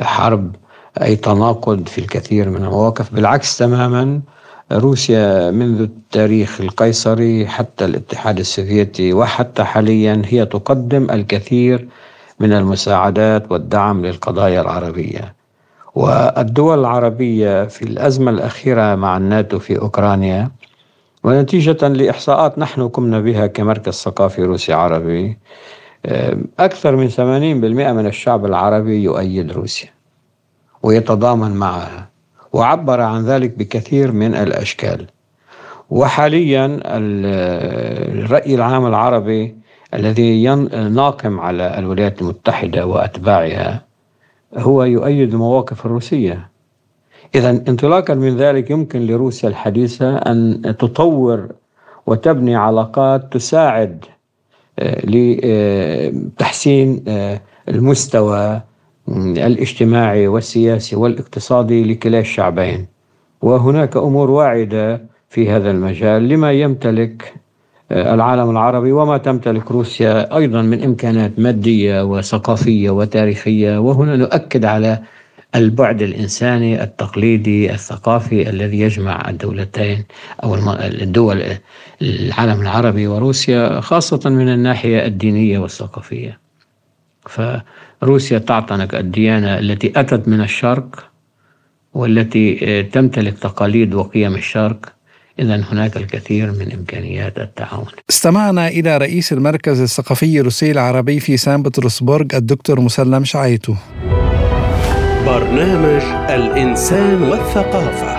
حرب 0.00 0.56
أي 1.02 1.16
تناقض 1.16 1.88
في 1.88 1.98
الكثير 1.98 2.50
من 2.50 2.56
المواقف. 2.56 3.14
بالعكس 3.14 3.58
تماما 3.58 4.20
روسيا 4.72 5.50
منذ 5.50 5.80
التاريخ 5.80 6.60
القيصري 6.60 7.46
حتى 7.46 7.84
الاتحاد 7.84 8.38
السوفيتي 8.38 9.12
وحتى 9.12 9.64
حاليا 9.64 10.22
هي 10.24 10.46
تقدم 10.46 11.10
الكثير 11.10 11.88
من 12.40 12.52
المساعدات 12.52 13.52
والدعم 13.52 14.06
للقضايا 14.06 14.60
العربية. 14.60 15.34
والدول 15.94 16.78
العربية 16.78 17.64
في 17.64 17.82
الأزمة 17.82 18.30
الأخيرة 18.30 18.94
مع 18.94 19.16
الناتو 19.16 19.58
في 19.58 19.78
أوكرانيا 19.78 20.50
ونتيجة 21.24 21.88
لإحصاءات 21.88 22.58
نحن 22.58 22.88
قمنا 22.88 23.20
بها 23.20 23.46
كمركز 23.46 23.92
ثقافي 23.92 24.42
روسي 24.42 24.72
عربي 24.72 25.38
أكثر 26.58 26.96
من 26.96 27.10
80% 27.10 27.20
من 27.20 28.06
الشعب 28.06 28.46
العربي 28.46 29.02
يؤيد 29.02 29.52
روسيا 29.52 29.88
ويتضامن 30.82 31.50
معها. 31.50 32.13
وعبر 32.54 33.00
عن 33.00 33.24
ذلك 33.24 33.58
بكثير 33.58 34.12
من 34.12 34.34
الأشكال. 34.34 35.06
وحاليا 35.90 36.80
الرأي 36.84 38.54
العام 38.54 38.86
العربي 38.86 39.54
الذي 39.94 40.46
ناقم 40.90 41.40
على 41.40 41.78
الولايات 41.78 42.22
المتحدة 42.22 42.86
وأتباعها 42.86 43.82
هو 44.56 44.84
يؤيد 44.84 45.34
المواقف 45.34 45.86
الروسية. 45.86 46.48
اذا 47.34 47.50
انطلاقا 47.50 48.14
من 48.14 48.36
ذلك 48.36 48.70
يمكن 48.70 49.06
لروسيا 49.06 49.48
الحديثة 49.48 50.16
أن 50.16 50.62
تطور 50.78 51.48
وتبني 52.06 52.56
علاقات 52.56 53.32
تساعد 53.32 54.04
آه، 54.78 55.06
لتحسين 55.06 57.04
آه، 57.08 57.40
المستوى 57.68 58.60
الاجتماعي 59.08 60.28
والسياسي 60.28 60.96
والاقتصادي 60.96 61.84
لكلا 61.84 62.18
الشعبين 62.18 62.86
وهناك 63.42 63.96
أمور 63.96 64.30
واعدة 64.30 65.02
في 65.28 65.50
هذا 65.50 65.70
المجال 65.70 66.28
لما 66.28 66.52
يمتلك 66.52 67.34
آه، 67.90 68.14
العالم 68.14 68.50
العربي 68.50 68.92
وما 68.92 69.18
تمتلك 69.18 69.70
روسيا 69.70 70.36
أيضا 70.36 70.62
من 70.62 70.82
إمكانات 70.82 71.38
مادية 71.38 72.02
وثقافية 72.04 72.90
وتاريخية 72.90 73.78
وهنا 73.78 74.16
نؤكد 74.16 74.64
على 74.64 75.02
البعد 75.54 76.02
الإنساني 76.02 76.82
التقليدي 76.82 77.72
الثقافي 77.72 78.50
الذي 78.50 78.80
يجمع 78.80 79.30
الدولتين 79.30 80.04
أو 80.44 80.54
الدول 80.80 81.42
العالم 82.02 82.60
العربي 82.60 83.06
وروسيا 83.06 83.80
خاصة 83.80 84.30
من 84.30 84.48
الناحية 84.48 85.06
الدينية 85.06 85.58
والثقافية. 85.58 86.38
فروسيا 88.04 88.38
تعتنق 88.38 88.94
الديانة 88.94 89.58
التي 89.58 89.92
أتت 89.96 90.28
من 90.28 90.40
الشرق 90.40 91.10
والتي 91.94 92.60
آه، 92.62 92.82
تمتلك 92.82 93.38
تقاليد 93.38 93.94
وقيم 93.94 94.34
الشرق. 94.34 94.78
إذا 95.38 95.56
هناك 95.72 95.96
الكثير 95.96 96.52
من 96.52 96.72
إمكانيات 96.72 97.38
التعاون. 97.38 97.86
استمعنا 98.10 98.68
إلى 98.68 98.98
رئيس 98.98 99.32
المركز 99.32 99.80
الثقافي 99.80 100.40
الروسي 100.40 100.70
العربي 100.70 101.20
في 101.20 101.36
سان 101.36 101.62
بطرسبرغ 101.62 102.26
الدكتور 102.34 102.80
مسلم 102.80 103.24
شعيتو. 103.24 103.74
برنامج 105.26 106.02
الإنسان 106.30 107.22
والثقافة. 107.22 108.14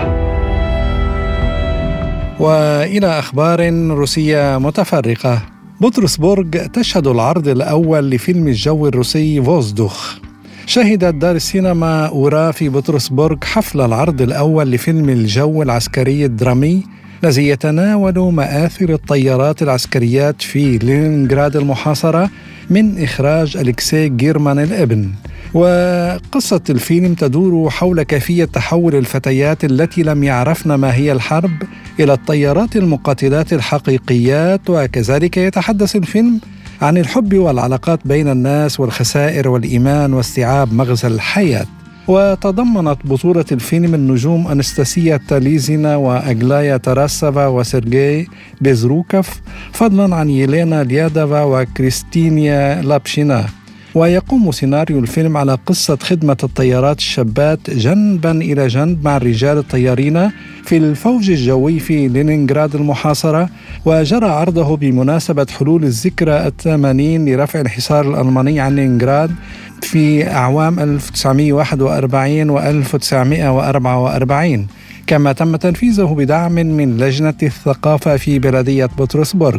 وإلى 2.40 3.18
أخبار 3.18 3.60
روسية 3.90 4.58
متفرقة. 4.58 5.55
بطرسبورغ 5.80 6.66
تشهد 6.72 7.06
العرض 7.06 7.48
الأول 7.48 8.10
لفيلم 8.10 8.48
الجو 8.48 8.88
الروسي 8.88 9.42
فوزدوخ. 9.42 10.14
شهدت 10.66 11.14
دار 11.14 11.36
السينما 11.36 12.06
أورا 12.06 12.50
في 12.50 12.68
بطرسبورغ 12.68 13.36
حفل 13.44 13.80
العرض 13.80 14.22
الأول 14.22 14.70
لفيلم 14.70 15.08
الجو 15.08 15.62
العسكري 15.62 16.24
الدرامي 16.24 16.82
الذي 17.24 17.48
يتناول 17.48 18.32
مآثر 18.32 18.92
الطيارات 18.92 19.62
العسكريات 19.62 20.42
في 20.42 20.78
لينينغراد 20.78 21.56
المحاصرة 21.56 22.30
من 22.70 23.02
إخراج 23.02 23.56
أليكسي 23.56 24.08
جيرمان 24.08 24.58
الإبن. 24.58 25.10
وقصة 25.56 26.60
الفيلم 26.70 27.14
تدور 27.14 27.70
حول 27.70 28.02
كيفية 28.02 28.44
تحول 28.44 28.94
الفتيات 28.94 29.64
التي 29.64 30.02
لم 30.02 30.24
يعرفن 30.24 30.74
ما 30.74 30.94
هي 30.94 31.12
الحرب 31.12 31.50
إلى 32.00 32.12
الطيارات 32.12 32.76
المقاتلات 32.76 33.52
الحقيقيات 33.52 34.60
وكذلك 34.70 35.36
يتحدث 35.36 35.96
الفيلم 35.96 36.40
عن 36.82 36.98
الحب 36.98 37.34
والعلاقات 37.34 38.00
بين 38.04 38.28
الناس 38.28 38.80
والخسائر 38.80 39.48
والإيمان 39.48 40.12
واستيعاب 40.14 40.72
مغزى 40.72 41.08
الحياة. 41.08 41.66
وتضمنت 42.08 42.98
بطولة 43.04 43.44
الفيلم 43.52 43.94
النجوم 43.94 44.48
أنستاسيا 44.48 45.20
تاليزينا 45.28 45.96
وأجلايا 45.96 46.76
تراسافا 46.76 47.46
وسيرجي 47.46 48.28
بيزروكوف 48.60 49.40
فضلا 49.72 50.16
عن 50.16 50.30
يلينا 50.30 50.84
ليادافا 50.84 51.42
وكريستينيا 51.42 52.82
لابشينا. 52.82 53.46
ويقوم 53.96 54.52
سيناريو 54.52 54.98
الفيلم 54.98 55.36
على 55.36 55.58
قصة 55.66 55.98
خدمة 56.02 56.36
الطيارات 56.42 56.98
الشابات 56.98 57.70
جنبا 57.70 58.30
إلى 58.30 58.66
جنب 58.66 59.04
مع 59.04 59.16
الرجال 59.16 59.58
الطيارين 59.58 60.30
في 60.64 60.76
الفوج 60.76 61.30
الجوي 61.30 61.78
في 61.78 62.08
لينينغراد 62.08 62.74
المحاصرة 62.74 63.48
وجرى 63.84 64.26
عرضه 64.26 64.76
بمناسبة 64.76 65.46
حلول 65.58 65.84
الذكرى 65.84 66.46
الثمانين 66.46 67.28
لرفع 67.28 67.60
الحصار 67.60 68.10
الألماني 68.10 68.60
عن 68.60 68.76
لينينغراد 68.76 69.30
في 69.82 70.30
أعوام 70.30 70.80
1941 70.80 72.50
و 72.50 72.58
1944 72.58 74.66
كما 75.06 75.32
تم 75.32 75.56
تنفيذه 75.56 76.14
بدعم 76.18 76.52
من 76.52 76.96
لجنة 76.96 77.34
الثقافة 77.42 78.16
في 78.16 78.38
بلدية 78.38 78.90
بطرسبرغ 78.98 79.58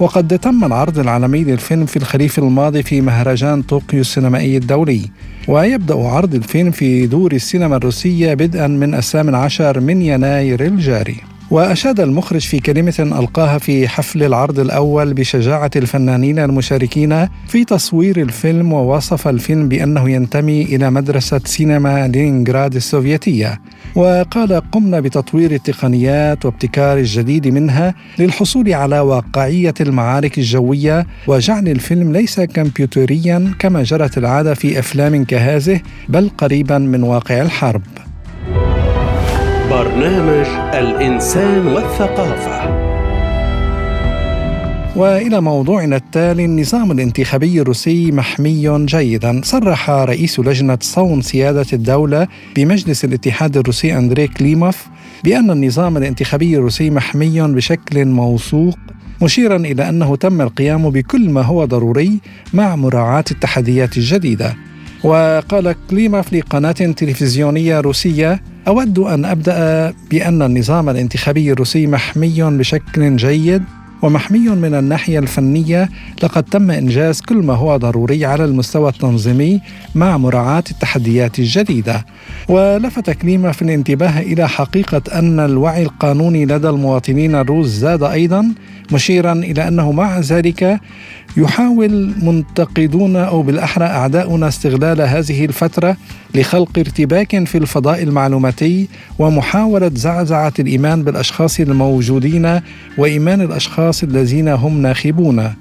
وقد 0.00 0.38
تم 0.38 0.64
العرض 0.64 0.98
العالمي 0.98 1.44
للفيلم 1.44 1.86
في 1.86 1.96
الخريف 1.96 2.38
الماضي 2.38 2.82
في 2.82 3.00
مهرجان 3.00 3.62
طوكيو 3.62 4.00
السينمائي 4.00 4.56
الدولي 4.56 5.02
ويبدأ 5.48 5.94
عرض 5.94 6.34
الفيلم 6.34 6.70
في 6.70 7.06
دور 7.06 7.32
السينما 7.32 7.76
الروسية 7.76 8.34
بدءا 8.34 8.66
من 8.66 8.94
الثامن 8.94 9.34
عشر 9.34 9.80
من 9.80 10.02
يناير 10.02 10.60
الجاري. 10.60 11.16
وأشاد 11.50 12.00
المخرج 12.00 12.40
في 12.40 12.60
كلمة 12.60 12.94
ألقاها 12.98 13.58
في 13.58 13.88
حفل 13.88 14.22
العرض 14.22 14.60
الأول 14.60 15.14
بشجاعة 15.14 15.70
الفنانين 15.76 16.38
المشاركين 16.38 17.28
في 17.48 17.64
تصوير 17.64 18.22
الفيلم 18.22 18.72
ووصف 18.72 19.28
الفيلم 19.28 19.68
بأنه 19.68 20.10
ينتمي 20.10 20.62
إلى 20.62 20.90
مدرسة 20.90 21.40
سينما 21.44 22.08
لينغراد 22.08 22.74
السوفيتية. 22.74 23.60
وقال 23.94 24.70
قمنا 24.72 25.00
بتطوير 25.00 25.50
التقنيات 25.50 26.44
وابتكار 26.44 26.98
الجديد 26.98 27.48
منها 27.48 27.94
للحصول 28.18 28.74
على 28.74 29.00
واقعية 29.00 29.74
المعارك 29.80 30.38
الجوية 30.38 31.06
وجعل 31.26 31.68
الفيلم 31.68 32.12
ليس 32.12 32.40
كمبيوتريا 32.40 33.54
كما 33.58 33.82
جرت 33.82 34.18
العادة 34.18 34.54
في 34.54 34.78
أفلام 34.78 35.24
كهذه 35.24 35.80
بل 36.08 36.28
قريبا 36.38 36.78
من 36.78 37.02
واقع 37.02 37.42
الحرب. 37.42 37.82
برنامج 39.70 40.46
الإنسان 40.74 41.66
والثقافة. 41.66 42.86
وإلى 44.96 45.40
موضوعنا 45.40 45.96
التالي 45.96 46.44
النظام 46.44 46.92
الانتخابي 46.92 47.60
الروسي 47.60 48.12
محمي 48.12 48.86
جيدا. 48.86 49.40
صرح 49.44 49.90
رئيس 49.90 50.40
لجنة 50.40 50.78
صون 50.80 51.22
سيادة 51.22 51.66
الدولة 51.72 52.28
بمجلس 52.56 53.04
الاتحاد 53.04 53.56
الروسي 53.56 53.98
أندري 53.98 54.28
كليموف 54.28 54.86
بأن 55.24 55.50
النظام 55.50 55.96
الانتخابي 55.96 56.56
الروسي 56.56 56.90
محمي 56.90 57.40
بشكل 57.40 58.04
موثوق 58.04 58.78
مشيرا 59.22 59.56
إلى 59.56 59.88
أنه 59.88 60.16
تم 60.16 60.40
القيام 60.40 60.90
بكل 60.90 61.30
ما 61.30 61.42
هو 61.42 61.64
ضروري 61.64 62.18
مع 62.54 62.76
مراعاة 62.76 63.24
التحديات 63.30 63.96
الجديدة. 63.96 64.56
وقال 65.06 65.74
كليموف 65.90 66.32
لقناه 66.32 66.72
تلفزيونية 66.72 67.80
روسية 67.80 68.42
أود 68.68 68.98
أن 68.98 69.24
أبدأ 69.24 69.94
بأن 70.10 70.42
النظام 70.42 70.88
الانتخابي 70.88 71.52
الروسي 71.52 71.86
محمي 71.86 72.42
بشكل 72.42 73.16
جيد 73.16 73.62
ومحمي 74.02 74.48
من 74.48 74.74
الناحية 74.74 75.18
الفنية. 75.18 75.88
لقد 76.22 76.42
تم 76.42 76.70
إنجاز 76.70 77.20
كل 77.20 77.36
ما 77.36 77.54
هو 77.54 77.76
ضروري 77.76 78.24
على 78.24 78.44
المستوى 78.44 78.88
التنظيمي 78.88 79.60
مع 79.94 80.16
مراعاة 80.16 80.64
التحديات 80.70 81.38
الجديدة. 81.38 82.04
ولفت 82.48 83.10
كليمة 83.10 83.52
في 83.52 83.62
الانتباه 83.62 84.20
إلى 84.20 84.48
حقيقة 84.48 85.02
أن 85.18 85.40
الوعي 85.40 85.82
القانوني 85.82 86.46
لدى 86.46 86.68
المواطنين 86.68 87.34
الروس 87.34 87.66
زاد 87.66 88.02
أيضا. 88.02 88.54
مشيرا 88.92 89.32
إلى 89.32 89.68
أنه 89.68 89.92
مع 89.92 90.20
ذلك 90.20 90.80
يحاول 91.36 92.12
منتقدون 92.22 93.16
أو 93.16 93.42
بالأحرى 93.42 93.84
أعداؤنا 93.84 94.48
استغلال 94.48 95.00
هذه 95.00 95.44
الفترة 95.44 95.96
لخلق 96.34 96.78
ارتباك 96.78 97.44
في 97.44 97.58
الفضاء 97.58 98.02
المعلوماتي 98.02 98.88
ومحاولة 99.18 99.90
زعزعة 99.94 100.52
الإيمان 100.58 101.02
بالأشخاص 101.02 101.60
الموجودين 101.60 102.60
وإيمان 102.98 103.40
الأشخاص 103.40 104.02
الذين 104.02 104.48
هم 104.48 104.82
ناخبون. 104.82 105.52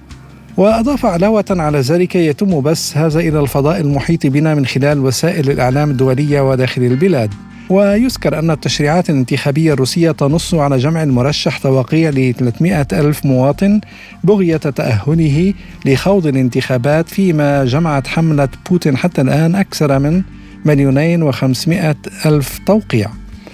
وأضاف 0.57 1.05
علاوة 1.05 1.45
على 1.49 1.79
ذلك 1.79 2.15
يتم 2.15 2.61
بث 2.61 2.97
هذا 2.97 3.19
إلى 3.19 3.39
الفضاء 3.39 3.81
المحيط 3.81 4.27
بنا 4.27 4.55
من 4.55 4.65
خلال 4.65 4.99
وسائل 4.99 5.51
الإعلام 5.51 5.91
الدولية 5.91 6.41
وداخل 6.49 6.81
البلاد. 6.81 7.33
ويذكر 7.69 8.39
أن 8.39 8.51
التشريعات 8.51 9.09
الانتخابية 9.09 9.73
الروسية 9.73 10.11
تنص 10.11 10.53
على 10.53 10.77
جمع 10.77 11.03
المرشح 11.03 11.57
توقيع 11.57 12.09
ل 12.09 12.33
300 12.33 12.87
ألف 12.93 13.25
مواطن 13.25 13.81
بغية 14.23 14.57
تأهله 14.57 15.53
لخوض 15.85 16.27
الانتخابات 16.27 17.09
فيما 17.09 17.65
جمعت 17.65 18.07
حملة 18.07 18.49
بوتين 18.69 18.97
حتى 18.97 19.21
الآن 19.21 19.55
أكثر 19.55 19.99
من 19.99 20.21
مليونين 20.65 21.23
وخمسمائة 21.23 21.95
ألف 22.25 22.59
توقيع. 22.65 23.09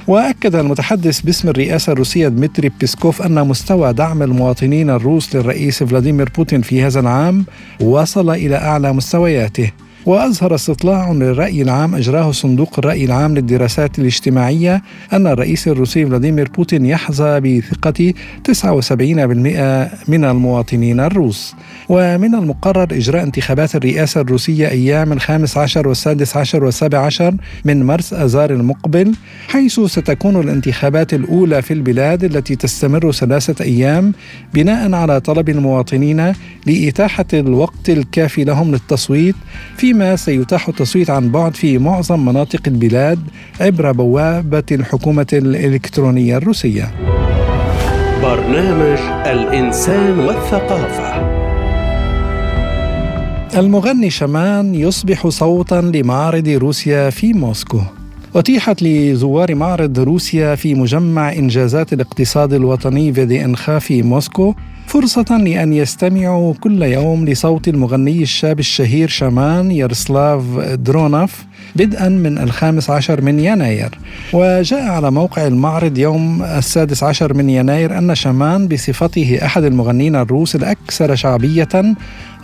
وأكد 0.07 0.55
المتحدث 0.55 1.19
باسم 1.19 1.49
الرئاسة 1.49 1.93
الروسية 1.93 2.27
دمتري 2.27 2.71
بيسكوف 2.79 3.21
أن 3.21 3.47
مستوى 3.47 3.93
دعم 3.93 4.23
المواطنين 4.23 4.89
الروس 4.89 5.35
للرئيس 5.35 5.83
فلاديمير 5.83 6.29
بوتين 6.37 6.61
في 6.61 6.83
هذا 6.83 6.99
العام 6.99 7.45
وصل 7.79 8.29
إلى 8.29 8.55
أعلى 8.55 8.93
مستوياته. 8.93 9.71
وأظهر 10.05 10.55
استطلاع 10.55 11.11
للرأي 11.11 11.61
العام 11.61 11.95
أجراه 11.95 12.31
صندوق 12.31 12.79
الرأي 12.79 13.05
العام 13.05 13.35
للدراسات 13.35 13.99
الاجتماعية 13.99 14.81
أن 15.13 15.27
الرئيس 15.27 15.67
الروسي 15.67 16.05
فلاديمير 16.05 16.49
بوتين 16.55 16.85
يحظى 16.85 17.39
بثقة 17.39 18.13
79% 18.43 20.09
من 20.09 20.25
المواطنين 20.25 20.99
الروس. 20.99 21.55
ومن 21.91 22.35
المقرر 22.35 22.83
إجراء 22.91 23.23
انتخابات 23.23 23.75
الرئاسة 23.75 24.21
الروسية 24.21 24.67
أيام 24.67 25.13
الخامس 25.13 25.57
عشر 25.57 25.87
والسادس 25.87 26.37
عشر 26.37 26.63
والسابع 26.63 26.99
عشر 26.99 27.35
من 27.65 27.85
مرس 27.85 28.13
أذار 28.13 28.49
المقبل 28.49 29.13
حيث 29.47 29.79
ستكون 29.79 30.39
الانتخابات 30.39 31.13
الأولى 31.13 31.61
في 31.61 31.73
البلاد 31.73 32.23
التي 32.23 32.55
تستمر 32.55 33.11
ثلاثة 33.11 33.65
أيام 33.65 34.13
بناء 34.53 34.93
على 34.93 35.19
طلب 35.19 35.49
المواطنين 35.49 36.33
لإتاحة 36.67 37.25
الوقت 37.33 37.89
الكافي 37.89 38.43
لهم 38.43 38.71
للتصويت 38.71 39.35
في 39.77 39.91
فيما 39.91 40.15
سيتاح 40.15 40.67
التصويت 40.67 41.09
عن 41.09 41.31
بعد 41.31 41.55
في 41.55 41.77
معظم 41.77 42.25
مناطق 42.25 42.61
البلاد 42.67 43.19
عبر 43.61 43.91
بوابة 43.91 44.63
الحكومة 44.71 45.27
الإلكترونية 45.33 46.37
الروسية. 46.37 46.91
برنامج 48.21 48.99
الإنسان 49.25 50.19
والثقافة 50.19 51.40
المغني 53.57 54.09
شمان 54.09 54.75
يصبح 54.75 55.27
صوتا 55.27 55.75
لمعرض 55.75 56.47
روسيا 56.47 57.09
في 57.09 57.33
موسكو. 57.33 57.81
أتيحت 58.35 58.83
لزوار 58.83 59.55
معرض 59.55 59.99
روسيا 59.99 60.55
في 60.55 60.75
مجمع 60.75 61.33
إنجازات 61.33 61.93
الاقتصاد 61.93 62.53
الوطني 62.53 63.13
في 63.13 63.45
إنخا 63.45 63.79
في 63.79 64.03
موسكو 64.03 64.55
فرصة 64.91 65.37
لأن 65.37 65.73
يستمعوا 65.73 66.53
كل 66.53 66.83
يوم 66.83 67.25
لصوت 67.25 67.67
المغني 67.67 68.21
الشاب 68.21 68.59
الشهير 68.59 69.07
شامان 69.07 69.71
يارسلاف 69.71 70.43
درونوف 70.59 71.45
بدءا 71.75 72.09
من 72.09 72.37
الخامس 72.37 72.89
عشر 72.89 73.21
من 73.21 73.39
يناير. 73.39 73.99
وجاء 74.33 74.83
على 74.83 75.11
موقع 75.11 75.47
المعرض 75.47 75.97
يوم 75.97 76.43
السادس 76.43 77.03
عشر 77.03 77.33
من 77.33 77.49
يناير 77.49 77.97
أن 77.97 78.15
شامان 78.15 78.67
بصفته 78.67 79.39
أحد 79.45 79.63
المغنين 79.63 80.15
الروس 80.15 80.55
الأكثر 80.55 81.15
شعبية 81.15 81.95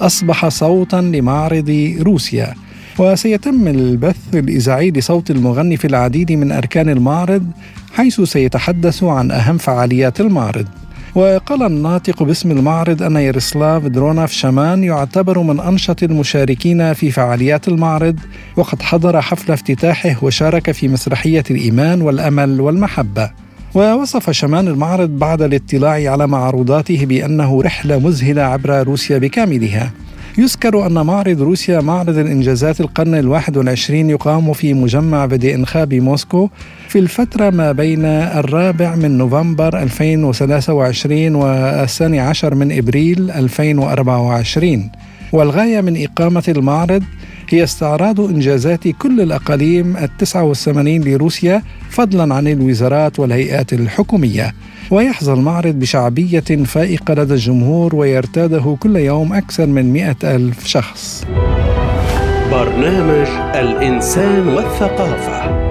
أصبح 0.01 0.47
صوتا 0.47 1.01
لمعرض 1.01 1.95
روسيا. 2.01 2.53
وسيتم 2.99 3.67
البث 3.67 4.35
الإذاعي 4.35 4.91
لصوت 4.91 5.31
المغني 5.31 5.77
في 5.77 5.87
العديد 5.87 6.31
من 6.31 6.51
أركان 6.51 6.89
المعرض 6.89 7.45
حيث 7.93 8.21
سيتحدث 8.21 9.03
عن 9.03 9.31
أهم 9.31 9.57
فعاليات 9.57 10.21
المعرض. 10.21 10.67
وقال 11.15 11.63
الناطق 11.63 12.23
باسم 12.23 12.51
المعرض 12.51 13.03
أن 13.03 13.15
يارسلاف 13.15 13.85
دروناف 13.85 14.31
شامان 14.31 14.83
يعتبر 14.83 15.39
من 15.39 15.59
أنشط 15.59 16.03
المشاركين 16.03 16.93
في 16.93 17.11
فعاليات 17.11 17.67
المعرض 17.67 18.19
وقد 18.55 18.81
حضر 18.81 19.21
حفل 19.21 19.51
افتتاحه 19.51 20.15
وشارك 20.21 20.71
في 20.71 20.87
مسرحية 20.87 21.43
الإيمان 21.51 22.01
والأمل 22.01 22.61
والمحبة. 22.61 23.31
ووصف 23.75 24.31
شمان 24.31 24.67
المعرض 24.67 25.09
بعد 25.09 25.41
الاطلاع 25.41 26.11
على 26.11 26.27
معروضاته 26.27 27.05
بأنه 27.05 27.61
رحلة 27.61 27.99
مذهلة 27.99 28.41
عبر 28.41 28.83
روسيا 28.83 29.17
بكاملها. 29.17 29.91
يذكر 30.37 30.87
أن 30.87 31.05
معرض 31.05 31.41
روسيا 31.41 31.81
معرض 31.81 32.17
الإنجازات 32.17 32.81
القرن 32.81 33.15
الواحد 33.15 33.57
والعشرين 33.57 34.09
يقام 34.09 34.53
في 34.53 34.73
مجمع 34.73 35.27
فيدي 35.27 35.55
إنخا 35.55 35.83
بموسكو 35.83 36.49
في 36.87 36.99
الفترة 36.99 37.49
ما 37.49 37.71
بين 37.71 38.05
الرابع 38.05 38.95
من 38.95 39.17
نوفمبر 39.17 39.81
2023 39.83 41.35
والثاني 41.35 42.19
عشر 42.19 42.55
من 42.55 42.77
إبريل 42.77 43.31
2024 43.31 44.89
والغاية 45.31 45.81
من 45.81 46.03
إقامة 46.03 46.43
المعرض 46.47 47.03
هي 47.49 47.63
استعراض 47.63 48.19
إنجازات 48.21 48.87
كل 48.87 49.21
الأقاليم 49.21 49.97
التسعة 49.97 50.43
والثمانين 50.43 51.03
لروسيا 51.03 51.61
فضلا 51.89 52.35
عن 52.35 52.47
الوزارات 52.47 53.19
والهيئات 53.19 53.73
الحكومية. 53.73 54.53
ويحظى 54.91 55.33
المعرض 55.33 55.79
بشعبية 55.79 56.63
فائقة 56.65 57.13
لدى 57.13 57.33
الجمهور 57.33 57.95
ويرتاده 57.95 58.77
كل 58.79 58.95
يوم 58.95 59.33
أكثر 59.33 59.65
من 59.65 59.93
مئة 59.93 60.35
ألف 60.35 60.67
شخص. 60.67 61.25
برنامج 62.51 63.27
الإنسان 63.55 64.47
والثقافة. 64.47 65.67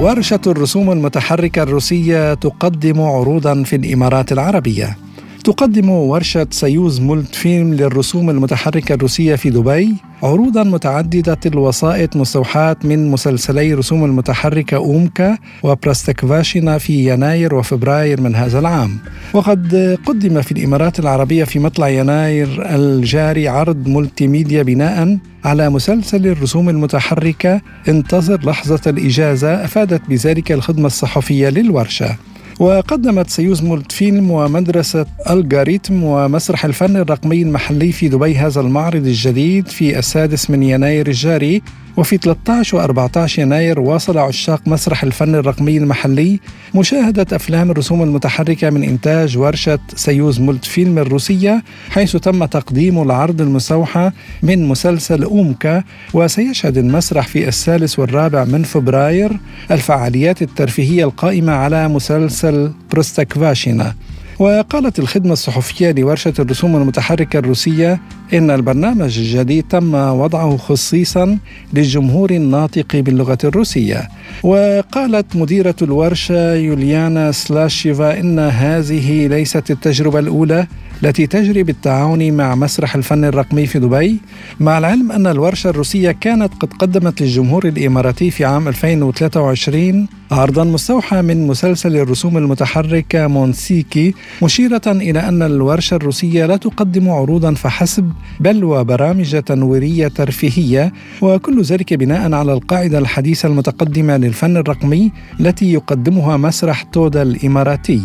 ورشة 0.00 0.40
الرسوم 0.46 0.92
المتحركة 0.92 1.62
الروسية 1.62 2.34
تقدم 2.34 3.00
عروضا 3.00 3.62
في 3.62 3.76
الإمارات 3.76 4.32
العربية. 4.32 5.03
تقدم 5.44 5.90
ورشة 5.90 6.46
سيوز 6.50 7.00
مولت 7.00 7.34
فيلم 7.34 7.74
للرسوم 7.74 8.30
المتحركة 8.30 8.94
الروسية 8.94 9.34
في 9.34 9.50
دبي 9.50 9.94
عروضا 10.22 10.62
متعددة 10.62 11.38
الوسائط 11.46 12.16
مستوحاة 12.16 12.76
من 12.84 13.10
مسلسلي 13.10 13.74
رسوم 13.74 14.04
المتحركة 14.04 14.76
أومكا 14.76 15.38
وبراستكفاشينا 15.62 16.78
في 16.78 17.12
يناير 17.12 17.54
وفبراير 17.54 18.20
من 18.20 18.34
هذا 18.34 18.58
العام. 18.58 18.98
وقد 19.32 19.98
قدم 20.06 20.42
في 20.42 20.52
الإمارات 20.52 20.98
العربية 20.98 21.44
في 21.44 21.58
مطلع 21.58 21.88
يناير 21.88 22.66
الجاري 22.74 23.48
عرض 23.48 23.88
multimedia 23.88 24.62
بناء 24.62 25.18
على 25.44 25.70
مسلسل 25.70 26.26
الرسوم 26.26 26.68
المتحركة 26.68 27.60
انتظر 27.88 28.40
لحظة 28.46 28.80
الإجازة 28.86 29.64
أفادت 29.64 30.02
بذلك 30.08 30.52
الخدمة 30.52 30.86
الصحفية 30.86 31.48
للورشة. 31.48 32.16
وقدمت 32.60 33.30
سيوز 33.30 33.62
مولت 33.62 33.92
فيلم 33.92 34.30
ومدرسة 34.30 35.06
الجاريتم 35.30 36.04
ومسرح 36.04 36.64
الفن 36.64 36.96
الرقمي 36.96 37.42
المحلي 37.42 37.92
في 37.92 38.08
دبي 38.08 38.34
هذا 38.36 38.60
المعرض 38.60 39.06
الجديد 39.06 39.68
في 39.68 39.98
السادس 39.98 40.50
من 40.50 40.62
يناير 40.62 41.06
الجاري. 41.06 41.62
وفي 41.96 42.16
13 42.16 42.76
و 42.76 42.80
14 42.80 43.42
يناير 43.42 43.80
واصل 43.80 44.18
عشاق 44.18 44.60
مسرح 44.66 45.02
الفن 45.02 45.34
الرقمي 45.34 45.76
المحلي 45.76 46.40
مشاهدة 46.74 47.36
أفلام 47.36 47.70
الرسوم 47.70 48.02
المتحركة 48.02 48.70
من 48.70 48.82
إنتاج 48.82 49.38
ورشة 49.38 49.78
سيوز 49.96 50.40
مولت 50.40 50.64
فيلم 50.64 50.98
الروسية 50.98 51.62
حيث 51.90 52.16
تم 52.16 52.44
تقديم 52.44 53.02
العرض 53.02 53.40
المستوحى 53.40 54.10
من 54.42 54.68
مسلسل 54.68 55.22
أومكا 55.22 55.84
وسيشهد 56.14 56.78
المسرح 56.78 57.26
في 57.28 57.48
الثالث 57.48 57.98
والرابع 57.98 58.44
من 58.44 58.62
فبراير 58.62 59.32
الفعاليات 59.70 60.42
الترفيهية 60.42 61.04
القائمة 61.04 61.52
على 61.52 61.88
مسلسل 61.88 62.72
بروستاكفاشينا 62.90 63.94
وقالت 64.38 64.98
الخدمة 64.98 65.32
الصحفية 65.32 65.90
لورشة 65.90 66.32
الرسوم 66.38 66.76
المتحركة 66.76 67.38
الروسية 67.38 68.00
إن 68.34 68.50
البرنامج 68.50 69.18
الجديد 69.18 69.64
تم 69.68 69.94
وضعه 69.94 70.56
خصيصا 70.56 71.38
للجمهور 71.72 72.30
الناطق 72.30 72.96
باللغة 72.96 73.38
الروسية. 73.44 74.08
وقالت 74.42 75.36
مديرة 75.36 75.74
الورشة 75.82 76.54
يوليانا 76.54 77.32
سلاشيفا 77.32 78.20
إن 78.20 78.38
هذه 78.38 79.26
ليست 79.26 79.70
التجربة 79.70 80.18
الأولى 80.18 80.66
التي 81.02 81.26
تجري 81.26 81.62
بالتعاون 81.62 82.32
مع 82.32 82.54
مسرح 82.54 82.94
الفن 82.94 83.24
الرقمي 83.24 83.66
في 83.66 83.78
دبي 83.78 84.18
مع 84.60 84.78
العلم 84.78 85.12
أن 85.12 85.26
الورشة 85.26 85.70
الروسية 85.70 86.10
كانت 86.10 86.54
قد 86.60 86.72
قدمت 86.72 87.20
للجمهور 87.20 87.68
الإماراتي 87.68 88.30
في 88.30 88.44
عام 88.44 88.68
2023 88.68 90.06
عرضا 90.30 90.64
مستوحى 90.64 91.22
من 91.22 91.46
مسلسل 91.46 91.96
الرسوم 91.96 92.36
المتحركة 92.38 93.26
مونسيكي 93.26 94.14
مشيرة 94.42 94.82
إلى 94.86 95.18
أن 95.18 95.42
الورشة 95.42 95.94
الروسية 95.94 96.46
لا 96.46 96.56
تقدم 96.56 97.10
عروضا 97.10 97.54
فحسب 97.54 98.12
بل 98.40 98.64
وبرامج 98.64 99.42
تنويرية 99.42 100.08
ترفيهية 100.08 100.92
وكل 101.22 101.62
ذلك 101.62 101.94
بناء 101.94 102.32
على 102.32 102.52
القاعدة 102.52 102.98
الحديثة 102.98 103.48
المتقدمة 103.48 104.16
للفن 104.16 104.56
الرقمي 104.56 105.12
التي 105.40 105.72
يقدمها 105.72 106.36
مسرح 106.36 106.82
تودا 106.82 107.22
الإماراتي. 107.22 108.00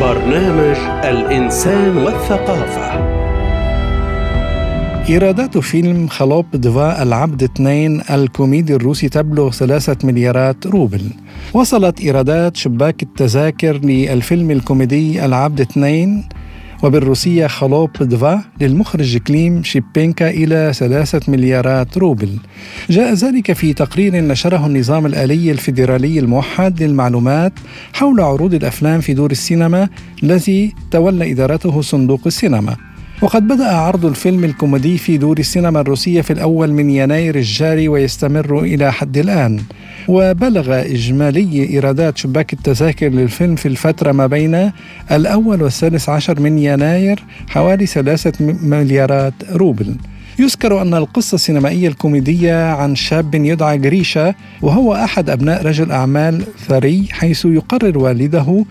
برنامج 0.00 0.76
الإنسان 1.04 1.96
والثقافة. 1.96 3.10
إيرادات 5.08 5.58
فيلم 5.58 6.08
خلوب 6.08 6.46
دفا 6.54 7.02
العبد 7.02 7.42
اثنين 7.42 8.02
الكوميدي 8.10 8.74
الروسي 8.74 9.08
تبلغ 9.08 9.50
ثلاثة 9.50 9.96
مليارات 10.06 10.66
روبل. 10.66 11.02
وصلت 11.54 12.00
إيرادات 12.00 12.56
شباك 12.56 13.02
التذاكر 13.02 13.78
للفيلم 13.84 14.50
الكوميدي 14.50 15.24
العبد 15.24 15.60
اثنين 15.60 16.24
وبالروسية 16.82 17.46
холоп 17.46 17.90
два 18.00 18.44
للمخرج 18.60 19.16
كليم 19.16 19.62
شيبينكا 19.62 20.30
إلى 20.30 20.72
ثلاثة 20.74 21.32
مليارات 21.32 21.98
روبل. 21.98 22.38
جاء 22.90 23.12
ذلك 23.14 23.52
في 23.52 23.72
تقرير 23.72 24.16
نشره 24.16 24.66
النظام 24.66 25.06
الآلي 25.06 25.50
الفيدرالي 25.50 26.18
الموحد 26.18 26.82
للمعلومات 26.82 27.52
حول 27.92 28.20
عروض 28.20 28.54
الأفلام 28.54 29.00
في 29.00 29.14
دور 29.14 29.30
السينما 29.30 29.88
الذي 30.22 30.74
تولى 30.90 31.32
إدارته 31.32 31.80
صندوق 31.80 32.20
السينما. 32.26 32.76
وقد 33.22 33.48
بدأ 33.48 33.66
عرض 33.66 34.06
الفيلم 34.06 34.44
الكوميدي 34.44 34.98
في 34.98 35.16
دور 35.18 35.38
السينما 35.38 35.80
الروسية 35.80 36.20
في 36.20 36.32
الأول 36.32 36.72
من 36.72 36.90
يناير 36.90 37.34
الجاري 37.36 37.88
ويستمر 37.88 38.60
إلى 38.60 38.92
حد 38.92 39.18
الآن. 39.18 39.60
وبلغ 40.08 40.80
إجمالي 40.80 41.68
إيرادات 41.70 42.18
شباك 42.18 42.52
التذاكر 42.52 43.08
للفيلم 43.08 43.56
في 43.56 43.68
الفترة 43.68 44.12
ما 44.12 44.26
بين 44.26 44.72
الأول 45.12 45.62
والثالث 45.62 46.08
عشر 46.08 46.40
من 46.40 46.58
يناير 46.58 47.24
حوالي 47.48 47.86
ثلاثة 47.86 48.32
مليارات 48.62 49.34
روبل. 49.52 49.96
يذكر 50.40 50.82
أن 50.82 50.94
القصة 50.94 51.34
السينمائية 51.34 51.88
الكوميدية 51.88 52.72
عن 52.72 52.94
شاب 52.94 53.34
يدعى 53.34 53.78
غريشا 53.78 54.34
وهو 54.62 54.94
أحد 54.94 55.30
أبناء 55.30 55.66
رجل 55.66 55.90
أعمال 55.90 56.42
ثري 56.68 57.08
حيث 57.10 57.44
يقرر 57.44 57.98
والده 57.98 58.64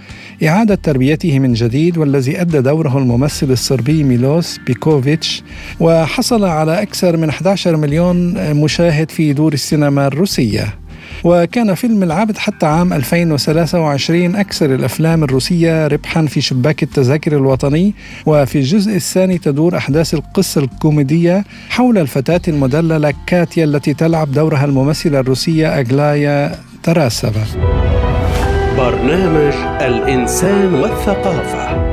إعادة 0.43 0.75
تربيته 0.75 1.39
من 1.39 1.53
جديد 1.53 1.97
والذي 1.97 2.41
أدى 2.41 2.62
دوره 2.62 2.97
الممثل 2.97 3.51
الصربي 3.51 4.03
ميلوس 4.03 4.60
بيكوفيتش. 4.67 5.43
وحصل 5.79 6.45
على 6.45 6.82
أكثر 6.82 7.17
من 7.17 7.29
11 7.29 7.75
مليون 7.77 8.34
مشاهد 8.53 9.12
في 9.12 9.34
دور 9.34 9.53
السينما 9.53 10.08
الروسية. 10.08 10.88
وكان 11.23 11.75
فيلم 11.75 12.03
العبد 12.03 12.38
حتى 12.38 12.65
عام 12.65 12.93
2023 12.93 14.36
أكثر 14.36 14.75
الأفلام 14.75 15.23
الروسية 15.23 15.88
ربحا 15.88 16.25
في 16.25 16.41
شباك 16.41 16.84
التذاكر 16.84 17.38
الوطني 17.38 17.93
وفي 18.25 18.58
الجزء 18.58 18.95
الثاني 18.95 19.38
تدور 19.38 19.77
أحداث 19.77 20.13
القصة 20.13 20.62
الكوميدية 20.62 21.43
حول 21.69 21.97
الفتاة 21.97 22.41
المدللة 22.47 23.13
كاتيا 23.27 23.63
التي 23.63 23.93
تلعب 23.93 24.32
دورها 24.32 24.65
الممثلة 24.65 25.19
الروسية 25.19 25.67
أغلايا 25.79 26.55
تراسفا 26.84 27.43
برنامج 28.77 29.53
الإنسان 29.82 30.73
والثقافة. 30.73 31.88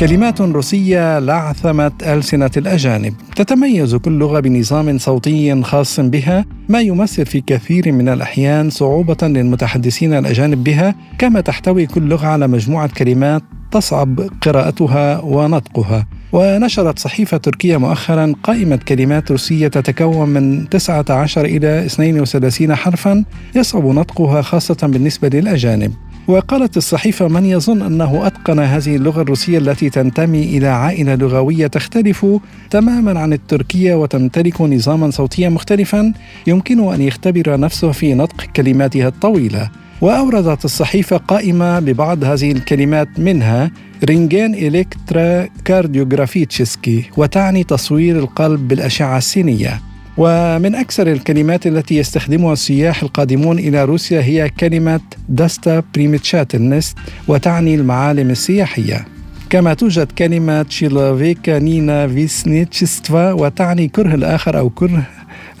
كلمات 0.00 0.40
روسية 0.40 1.18
لعثمت 1.18 2.02
ألسنة 2.02 2.50
الأجانب. 2.56 3.14
تتميز 3.36 3.94
كل 3.94 4.12
لغة 4.12 4.40
بنظام 4.40 4.98
صوتي 4.98 5.62
خاص 5.62 6.00
بها 6.00 6.44
ما 6.68 6.80
يمثل 6.80 7.26
في 7.26 7.40
كثير 7.40 7.92
من 7.92 8.08
الأحيان 8.08 8.70
صعوبة 8.70 9.16
للمتحدثين 9.22 10.14
الأجانب 10.14 10.64
بها 10.64 10.94
كما 11.18 11.40
تحتوي 11.40 11.86
كل 11.86 12.02
لغة 12.02 12.26
على 12.26 12.48
مجموعة 12.48 12.90
كلمات 12.98 13.42
تصعب 13.70 14.20
قراءتها 14.42 15.20
ونطقها. 15.20 16.06
ونشرت 16.32 16.98
صحيفة 16.98 17.36
تركية 17.36 17.76
مؤخرا 17.76 18.32
قائمة 18.42 18.76
كلمات 18.88 19.30
روسية 19.30 19.68
تتكون 19.68 20.28
من 20.28 20.68
19 20.68 21.44
إلى 21.44 21.86
32 21.86 22.74
حرفا 22.74 23.24
يصعب 23.54 23.86
نطقها 23.86 24.42
خاصة 24.42 24.76
بالنسبة 24.82 25.28
للأجانب. 25.28 25.92
وقالت 26.28 26.76
الصحيفة 26.76 27.28
من 27.28 27.44
يظن 27.44 27.82
أنه 27.82 28.26
أتقن 28.26 28.58
هذه 28.58 28.96
اللغة 28.96 29.22
الروسية 29.22 29.58
التي 29.58 29.90
تنتمي 29.90 30.42
إلى 30.42 30.66
عائلة 30.66 31.14
لغوية 31.14 31.66
تختلف 31.66 32.26
تماما 32.70 33.20
عن 33.20 33.32
التركية 33.32 33.94
وتمتلك 33.94 34.60
نظاما 34.60 35.10
صوتيا 35.10 35.48
مختلفا 35.48 36.12
يمكنه 36.46 36.94
أن 36.94 37.00
يختبر 37.00 37.60
نفسه 37.60 37.92
في 37.92 38.14
نطق 38.14 38.44
كلماتها 38.56 39.08
الطويلة. 39.08 39.70
وأوردت 40.00 40.64
الصحيفة 40.64 41.16
قائمة 41.16 41.80
ببعض 41.80 42.24
هذه 42.24 42.52
الكلمات 42.52 43.08
منها 43.18 43.70
рентгеноэлектрокардиографический 44.04 47.04
وتعني 47.16 47.64
تصوير 47.64 48.18
القلب 48.18 48.68
بالأشعة 48.68 49.18
السينية. 49.18 49.80
ومن 50.18 50.74
أكثر 50.74 51.06
الكلمات 51.06 51.66
التي 51.66 51.96
يستخدمها 51.96 52.52
السياح 52.52 53.02
القادمون 53.02 53.58
إلى 53.58 53.84
روسيا 53.84 54.20
هي 54.20 54.48
كلمة 54.48 55.00
достопримечательность 55.28 56.98
وتعني 57.28 57.74
المعالم 57.74 58.30
السياحية. 58.30 59.04
كما 59.50 59.74
توجد 59.74 60.12
كلمة 60.12 60.66
человеконенавистничество 60.68 63.32
وتعني 63.32 63.88
كره 63.88 64.14
الآخر 64.14 64.58
أو 64.58 64.70
كره 64.70 65.02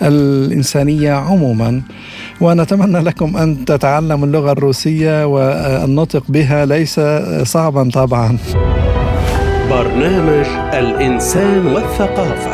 الإنسانية 0.02 1.12
عموما. 1.12 1.82
ونتمنى 2.40 2.98
لكم 2.98 3.36
أن 3.36 3.64
تتعلموا 3.64 4.26
اللغة 4.26 4.52
الروسية 4.52 5.26
والنطق 5.26 6.24
بها 6.28 6.66
ليس 6.66 7.00
صعبا 7.42 7.90
طبعا. 7.90 8.38
برنامج 9.70 10.46
الإنسان 10.74 11.66
والثقافة. 11.66 12.47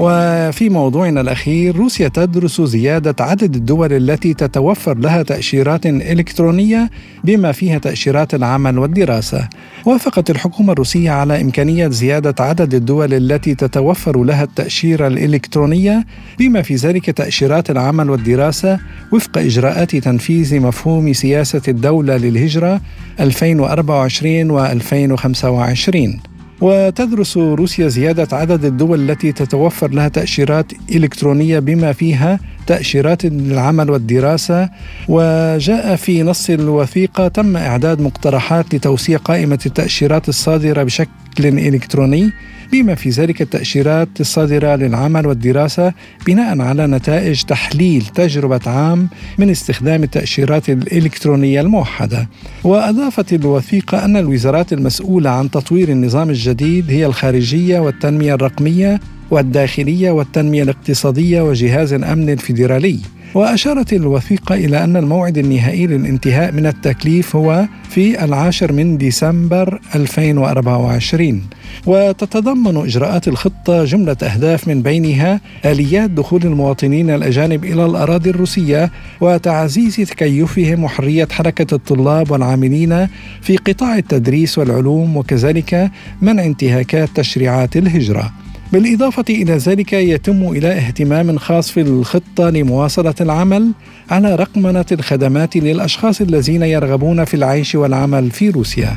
وفي 0.00 0.68
موضوعنا 0.68 1.20
الأخير 1.20 1.76
روسيا 1.76 2.08
تدرس 2.08 2.60
زيادة 2.60 3.24
عدد 3.24 3.56
الدول 3.56 3.92
التي 3.92 4.34
تتوفر 4.34 4.98
لها 4.98 5.22
تأشيرات 5.22 5.86
إلكترونية 5.86 6.90
بما 7.24 7.52
فيها 7.52 7.78
تأشيرات 7.78 8.34
العمل 8.34 8.78
والدراسة. 8.78 9.48
وافقت 9.86 10.30
الحكومة 10.30 10.72
الروسية 10.72 11.10
على 11.10 11.40
إمكانية 11.40 11.88
زيادة 11.88 12.44
عدد 12.44 12.74
الدول 12.74 13.14
التي 13.14 13.54
تتوفر 13.54 14.24
لها 14.24 14.44
التأشيرة 14.44 15.06
الإلكترونية 15.06 16.06
بما 16.38 16.62
في 16.62 16.74
ذلك 16.74 17.10
تأشيرات 17.10 17.70
العمل 17.70 18.10
والدراسة 18.10 18.78
وفق 19.12 19.38
إجراءات 19.38 19.96
تنفيذ 19.96 20.60
مفهوم 20.60 21.12
سياسة 21.12 21.62
الدولة 21.68 22.16
للهجرة 22.16 22.80
2024 23.20 24.50
و 24.50 24.66
2025 24.66 26.29
وتدرس 26.60 27.36
روسيا 27.36 27.88
زيادة 27.88 28.36
عدد 28.36 28.64
الدول 28.64 29.10
التي 29.10 29.32
تتوفر 29.32 29.90
لها 29.90 30.08
تأشيرات 30.08 30.72
إلكترونية 30.94 31.58
بما 31.58 31.92
فيها 31.92 32.40
تأشيرات 32.66 33.24
العمل 33.24 33.90
والدراسة. 33.90 34.68
وجاء 35.08 35.96
في 35.96 36.22
نص 36.22 36.50
الوثيقة 36.50 37.28
تم 37.28 37.56
إعداد 37.56 38.00
مقترحات 38.00 38.74
لتوسيع 38.74 39.18
قائمة 39.18 39.58
التأشيرات 39.66 40.28
الصادرة 40.28 40.82
بشكل 40.82 41.08
إلكتروني. 41.38 42.30
بما 42.72 42.94
في 42.94 43.10
ذلك 43.10 43.42
التأشيرات 43.42 44.08
الصادرة 44.20 44.76
للعمل 44.76 45.26
والدراسة 45.26 45.92
بناء 46.26 46.60
على 46.60 46.86
نتائج 46.86 47.42
تحليل 47.42 48.06
تجربة 48.06 48.60
عام 48.66 49.08
من 49.38 49.50
استخدام 49.50 50.02
التأشيرات 50.02 50.70
الإلكترونية 50.70 51.60
الموحدة. 51.60 52.28
وأضافت 52.64 53.32
الوثيقة 53.32 54.04
أن 54.04 54.16
الوزارات 54.16 54.72
المسؤولة 54.72 55.30
عن 55.30 55.50
تطوير 55.50 55.88
النظام 55.88 56.30
الجديد 56.30 56.90
هي 56.90 57.06
الخارجية 57.06 57.80
والتنمية 57.80 58.34
الرقمية 58.34 59.00
والداخلية 59.30 60.10
والتنمية 60.10 60.62
الاقتصادية 60.62 61.42
وجهاز 61.42 61.92
الأمن 61.92 62.30
الفيدرالي. 62.30 62.98
وأشارت 63.34 63.92
الوثيقة 63.92 64.54
إلى 64.54 64.84
أن 64.84 64.96
الموعد 64.96 65.38
النهائي 65.38 65.86
للانتهاء 65.86 66.52
من 66.52 66.66
التكليف 66.66 67.36
هو 67.36 67.66
في 67.88 68.24
العاشر 68.24 68.72
من 68.72 68.98
ديسمبر 68.98 69.80
2024 69.94 71.42
وتتضمن 71.86 72.76
إجراءات 72.76 73.28
الخطة 73.28 73.84
جملة 73.84 74.16
أهداف 74.22 74.68
من 74.68 74.82
بينها 74.82 75.40
آليات 75.64 76.10
دخول 76.10 76.42
المواطنين 76.44 77.10
الأجانب 77.10 77.64
إلى 77.64 77.86
الأراضي 77.86 78.30
الروسية 78.30 78.90
وتعزيز 79.20 79.96
تكيفهم 79.96 80.84
وحرية 80.84 81.28
حركة 81.30 81.74
الطلاب 81.74 82.30
والعاملين 82.30 83.08
في 83.42 83.56
قطاع 83.56 83.98
التدريس 83.98 84.58
والعلوم 84.58 85.16
وكذلك 85.16 85.90
منع 86.22 86.44
انتهاكات 86.44 87.08
تشريعات 87.14 87.76
الهجرة. 87.76 88.32
بالإضافة 88.72 89.24
إلى 89.30 89.52
ذلك 89.56 89.92
يتم 89.92 90.48
إلى 90.48 90.72
اهتمام 90.72 91.38
خاص 91.38 91.70
في 91.70 91.80
الخطة 91.80 92.50
لمواصلة 92.50 93.14
العمل 93.20 93.72
على 94.10 94.34
رقمنة 94.34 94.84
الخدمات 94.92 95.56
للأشخاص 95.56 96.20
الذين 96.20 96.62
يرغبون 96.62 97.24
في 97.24 97.34
العيش 97.34 97.74
والعمل 97.74 98.30
في 98.30 98.50
روسيا. 98.50 98.96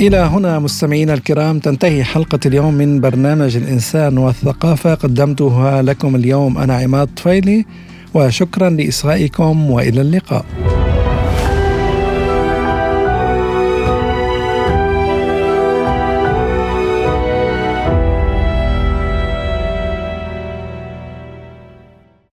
إلى 0.00 0.16
هنا 0.16 0.58
مستمعينا 0.58 1.14
الكرام 1.14 1.58
تنتهي 1.58 2.04
حلقة 2.04 2.40
اليوم 2.46 2.74
من 2.74 3.00
برنامج 3.00 3.56
الإنسان 3.56 4.18
والثقافة 4.18 4.94
قدمتها 4.94 5.82
لكم 5.82 6.16
اليوم 6.16 6.58
أنا 6.58 6.76
عماد 6.76 7.08
طفيلي 7.16 7.64
وشكرا 8.14 8.70
لإصغائكم 8.70 9.70
وإلى 9.70 10.00
اللقاء. 10.00 10.44